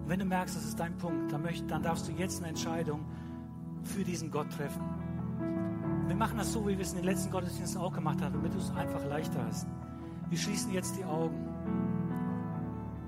Und 0.00 0.08
wenn 0.08 0.20
du 0.20 0.24
merkst, 0.24 0.56
das 0.56 0.64
ist 0.64 0.80
dein 0.80 0.96
Punkt, 0.96 1.30
dann, 1.30 1.42
möcht, 1.42 1.70
dann 1.70 1.82
darfst 1.82 2.08
du 2.08 2.12
jetzt 2.12 2.38
eine 2.38 2.48
Entscheidung 2.48 3.04
für 3.82 4.04
diesen 4.04 4.30
Gott 4.30 4.50
treffen. 4.52 4.80
Wir 6.06 6.16
machen 6.16 6.38
das 6.38 6.50
so, 6.50 6.66
wie 6.66 6.78
wir 6.78 6.80
es 6.80 6.92
in 6.92 7.00
den 7.00 7.04
letzten 7.04 7.30
Gottesdiensten 7.30 7.78
auch 7.78 7.92
gemacht 7.92 8.22
haben, 8.22 8.32
damit 8.32 8.54
du 8.54 8.58
es 8.58 8.70
einfach 8.70 9.04
leichter 9.04 9.44
hast. 9.46 9.66
Wir 10.30 10.38
schließen 10.38 10.72
jetzt 10.72 10.96
die 10.96 11.04
Augen. 11.04 11.46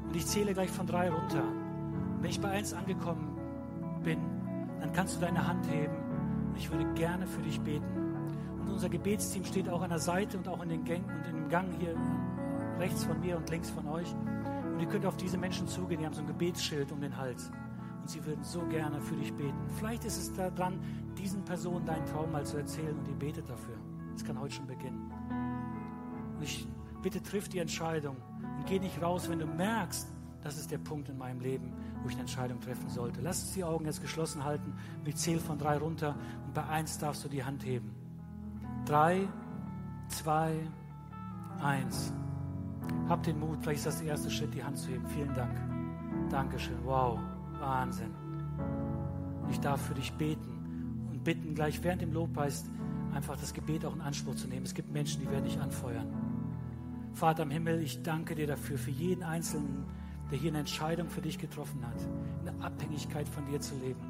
Und 0.09 0.15
ich 0.15 0.27
zähle 0.27 0.53
gleich 0.53 0.71
von 0.71 0.87
drei 0.87 1.09
runter. 1.09 1.43
Wenn 2.21 2.31
ich 2.31 2.41
bei 2.41 2.49
eins 2.49 2.73
angekommen 2.73 3.37
bin, 4.03 4.19
dann 4.81 4.93
kannst 4.93 5.17
du 5.17 5.21
deine 5.21 5.47
Hand 5.47 5.69
heben. 5.71 5.95
Und 6.49 6.57
ich 6.57 6.71
würde 6.71 6.87
gerne 6.95 7.27
für 7.27 7.43
dich 7.43 7.61
beten. 7.61 7.85
Und 8.61 8.71
unser 8.71 8.89
Gebetsteam 8.89 9.45
steht 9.45 9.69
auch 9.69 9.83
an 9.83 9.91
der 9.91 9.99
Seite 9.99 10.39
und 10.39 10.49
auch 10.49 10.63
in 10.63 10.69
den 10.69 10.85
Gängen 10.85 11.05
und 11.05 11.27
in 11.27 11.37
dem 11.37 11.49
Gang 11.49 11.69
hier 11.79 11.95
rechts 12.79 13.05
von 13.05 13.21
mir 13.21 13.37
und 13.37 13.49
links 13.51 13.71
von 13.71 13.87
euch. 13.89 14.13
Und 14.73 14.81
ihr 14.81 14.89
könnt 14.89 15.07
auf 15.07 15.17
diese 15.17 15.39
Menschen 15.39 15.67
zugehen, 15.69 16.01
die 16.01 16.07
haben 16.07 16.15
so 16.15 16.21
ein 16.21 16.27
Gebetsschild 16.27 16.93
um 16.93 17.01
den 17.01 17.17
Hals. 17.17 17.51
Und 18.01 18.11
sie 18.11 18.25
würden 18.25 18.45
so 18.45 18.61
gerne 18.67 19.01
für 19.01 19.17
dich 19.17 19.33
beten. 19.33 19.57
Vielleicht 19.79 20.05
ist 20.05 20.19
es 20.19 20.33
daran, 20.35 20.81
diesen 21.17 21.45
Personen 21.45 21.85
deinen 21.87 22.05
Traum 22.07 22.31
mal 22.33 22.45
zu 22.45 22.59
erzählen 22.59 22.97
und 22.99 23.09
ihr 23.09 23.15
betet 23.15 23.49
dafür. 23.49 23.77
Das 24.13 24.25
kann 24.25 24.39
heute 24.39 24.55
schon 24.55 24.67
beginnen. 24.67 25.11
Und 26.37 26.43
ich 26.43 26.67
bitte 27.03 27.23
triff 27.23 27.49
die 27.49 27.59
Entscheidung 27.59 28.17
und 28.59 28.67
geh 28.67 28.79
nicht 28.79 29.01
raus, 29.03 29.29
wenn 29.29 29.39
du 29.39 29.47
merkst, 29.47 30.13
das 30.47 30.59
ist 30.59 30.71
der 30.71 30.79
Punkt 30.79 31.09
in 31.09 31.19
meinem 31.19 31.41
Leben, 31.41 31.73
wo 32.03 32.09
ich 32.09 32.15
eine 32.15 32.23
Entscheidung 32.23 32.61
treffen 32.61 32.89
sollte. 32.89 33.21
Lass 33.21 33.43
uns 33.43 33.53
die 33.55 33.65
Augen 33.65 33.85
jetzt 33.85 34.01
geschlossen 34.01 34.45
halten 34.45 34.75
und 35.01 35.09
ich 35.09 35.17
zähle 35.17 35.41
von 35.41 35.59
drei 35.59 35.77
runter 35.77 36.15
und 36.47 36.55
bei 36.55 36.65
eins 36.67 36.99
darfst 36.99 37.25
du 37.25 37.29
die 37.29 37.43
Hand 37.43 37.65
heben. 37.65 37.93
Drei, 38.85 39.29
zwei, 40.09 40.55
eins. 41.61 42.13
Hab 43.09 43.25
den 43.25 43.41
Mut, 43.41 43.59
vielleicht 43.61 43.79
ist 43.79 43.87
das 43.87 43.99
der 43.99 44.09
erste 44.09 44.31
Schritt, 44.31 44.55
die 44.55 44.63
Hand 44.63 44.79
zu 44.79 44.89
heben. 44.89 45.05
Vielen 45.09 45.35
Dank. 45.35 45.53
Dankeschön. 46.31 46.79
Wow, 46.85 47.19
Wahnsinn. 47.59 48.15
Und 49.43 49.51
ich 49.51 49.59
darf 49.59 49.81
für 49.83 49.95
dich 49.95 50.13
beten 50.13 51.09
und 51.11 51.25
bitten, 51.25 51.57
gleich 51.57 51.83
während 51.83 52.03
dem 52.03 52.13
Lobpreis 52.13 52.65
einfach 53.13 53.37
das 53.37 53.53
Gebet 53.53 53.85
auch 53.85 53.97
in 53.97 54.01
Anspruch 54.01 54.37
zu 54.37 54.47
nehmen. 54.47 54.65
Es 54.65 54.75
gibt 54.75 54.93
Menschen, 54.93 55.23
die 55.23 55.29
werden 55.29 55.45
dich 55.45 55.59
anfeuern. 55.59 56.07
Vater 57.15 57.43
im 57.43 57.51
Himmel, 57.51 57.81
ich 57.83 58.05
danke 58.05 58.37
dir 58.37 58.47
dafür, 58.47 58.79
für 58.79 58.91
jeden 58.93 59.25
Einzelnen, 59.25 59.87
der 60.31 60.39
hier 60.39 60.51
eine 60.51 60.61
Entscheidung 60.61 61.09
für 61.09 61.21
dich 61.21 61.39
getroffen 61.39 61.87
hat, 61.87 62.01
eine 62.47 62.65
Abhängigkeit 62.65 63.29
von 63.29 63.47
dir 63.47 63.61
zu 63.61 63.75
leben. 63.77 64.01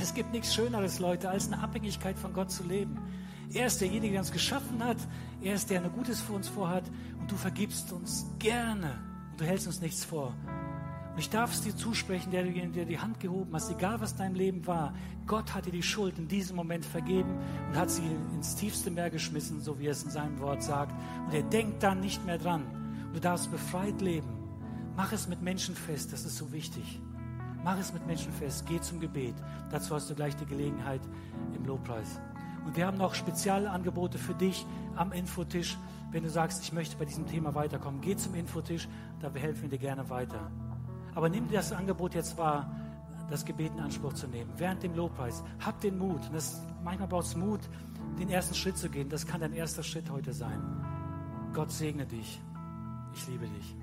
Es 0.00 0.14
gibt 0.14 0.32
nichts 0.32 0.54
Schöneres, 0.54 0.98
Leute, 0.98 1.30
als 1.30 1.46
eine 1.46 1.62
Abhängigkeit 1.62 2.18
von 2.18 2.32
Gott 2.32 2.50
zu 2.50 2.64
leben. 2.64 2.98
Er 3.52 3.66
ist 3.66 3.80
derjenige, 3.80 4.12
der 4.12 4.20
uns 4.20 4.32
geschaffen 4.32 4.82
hat. 4.82 4.98
Er 5.40 5.54
ist 5.54 5.70
der, 5.70 5.80
der 5.80 5.90
Gutes 5.90 6.20
für 6.20 6.32
uns 6.32 6.48
vorhat. 6.48 6.84
Und 7.20 7.30
du 7.30 7.36
vergibst 7.36 7.92
uns 7.92 8.26
gerne. 8.38 8.98
Und 9.30 9.40
du 9.40 9.44
hältst 9.44 9.66
uns 9.66 9.80
nichts 9.80 10.04
vor. 10.04 10.34
Und 11.12 11.20
ich 11.20 11.30
darf 11.30 11.52
es 11.54 11.62
dir 11.62 11.74
zusprechen, 11.74 12.30
der 12.30 12.42
dir 12.42 12.84
die 12.84 12.98
Hand 12.98 13.20
gehoben 13.20 13.54
hast, 13.54 13.70
egal 13.70 14.00
was 14.00 14.16
dein 14.16 14.34
Leben 14.34 14.66
war. 14.66 14.92
Gott 15.26 15.54
hat 15.54 15.66
dir 15.66 15.72
die 15.72 15.82
Schuld 15.82 16.18
in 16.18 16.28
diesem 16.28 16.56
Moment 16.56 16.84
vergeben 16.84 17.38
und 17.68 17.76
hat 17.76 17.90
sie 17.90 18.02
ins 18.34 18.56
tiefste 18.56 18.90
Meer 18.90 19.08
geschmissen, 19.08 19.62
so 19.62 19.78
wie 19.78 19.86
er 19.86 19.92
es 19.92 20.02
in 20.02 20.10
seinem 20.10 20.38
Wort 20.40 20.62
sagt. 20.62 20.92
Und 21.26 21.32
er 21.32 21.42
denkt 21.42 21.82
dann 21.82 22.00
nicht 22.00 22.26
mehr 22.26 22.38
dran. 22.38 22.64
Und 23.06 23.14
du 23.14 23.20
darfst 23.20 23.50
befreit 23.50 24.00
leben. 24.02 24.35
Mach 24.96 25.12
es 25.12 25.28
mit 25.28 25.42
Menschen 25.42 25.74
fest, 25.74 26.12
das 26.12 26.24
ist 26.24 26.36
so 26.36 26.50
wichtig. 26.52 27.00
Mach 27.62 27.78
es 27.78 27.92
mit 27.92 28.06
Menschen 28.06 28.32
fest, 28.32 28.64
geh 28.66 28.80
zum 28.80 28.98
Gebet. 28.98 29.34
Dazu 29.70 29.94
hast 29.94 30.08
du 30.08 30.14
gleich 30.14 30.34
die 30.36 30.46
Gelegenheit 30.46 31.02
im 31.54 31.66
Lobpreis. 31.66 32.18
Und 32.64 32.76
wir 32.76 32.86
haben 32.86 32.96
noch 32.96 33.14
Spezialangebote 33.14 34.18
für 34.18 34.34
dich 34.34 34.64
am 34.96 35.12
Infotisch. 35.12 35.76
Wenn 36.10 36.22
du 36.22 36.30
sagst, 36.30 36.62
ich 36.62 36.72
möchte 36.72 36.96
bei 36.96 37.04
diesem 37.04 37.26
Thema 37.26 37.54
weiterkommen, 37.54 38.00
geh 38.00 38.16
zum 38.16 38.34
Infotisch, 38.34 38.88
da 39.20 39.30
helfen 39.34 39.62
wir 39.62 39.68
dir 39.68 39.78
gerne 39.78 40.08
weiter. 40.08 40.50
Aber 41.14 41.28
nimm 41.28 41.46
dir 41.48 41.56
das 41.56 41.72
Angebot 41.72 42.14
jetzt 42.14 42.38
wahr, 42.38 42.70
das 43.28 43.44
Gebet 43.44 43.72
in 43.74 43.80
Anspruch 43.80 44.14
zu 44.14 44.26
nehmen, 44.28 44.50
während 44.56 44.82
dem 44.82 44.94
Lobpreis. 44.94 45.42
Hab 45.64 45.80
den 45.80 45.98
Mut. 45.98 46.22
Das, 46.32 46.62
manchmal 46.82 47.08
braucht 47.08 47.26
es 47.26 47.36
Mut, 47.36 47.60
den 48.18 48.30
ersten 48.30 48.54
Schritt 48.54 48.78
zu 48.78 48.88
gehen. 48.88 49.08
Das 49.08 49.26
kann 49.26 49.40
dein 49.40 49.52
erster 49.52 49.82
Schritt 49.82 50.10
heute 50.10 50.32
sein. 50.32 50.60
Gott 51.52 51.70
segne 51.70 52.06
dich. 52.06 52.40
Ich 53.14 53.26
liebe 53.28 53.46
dich. 53.46 53.76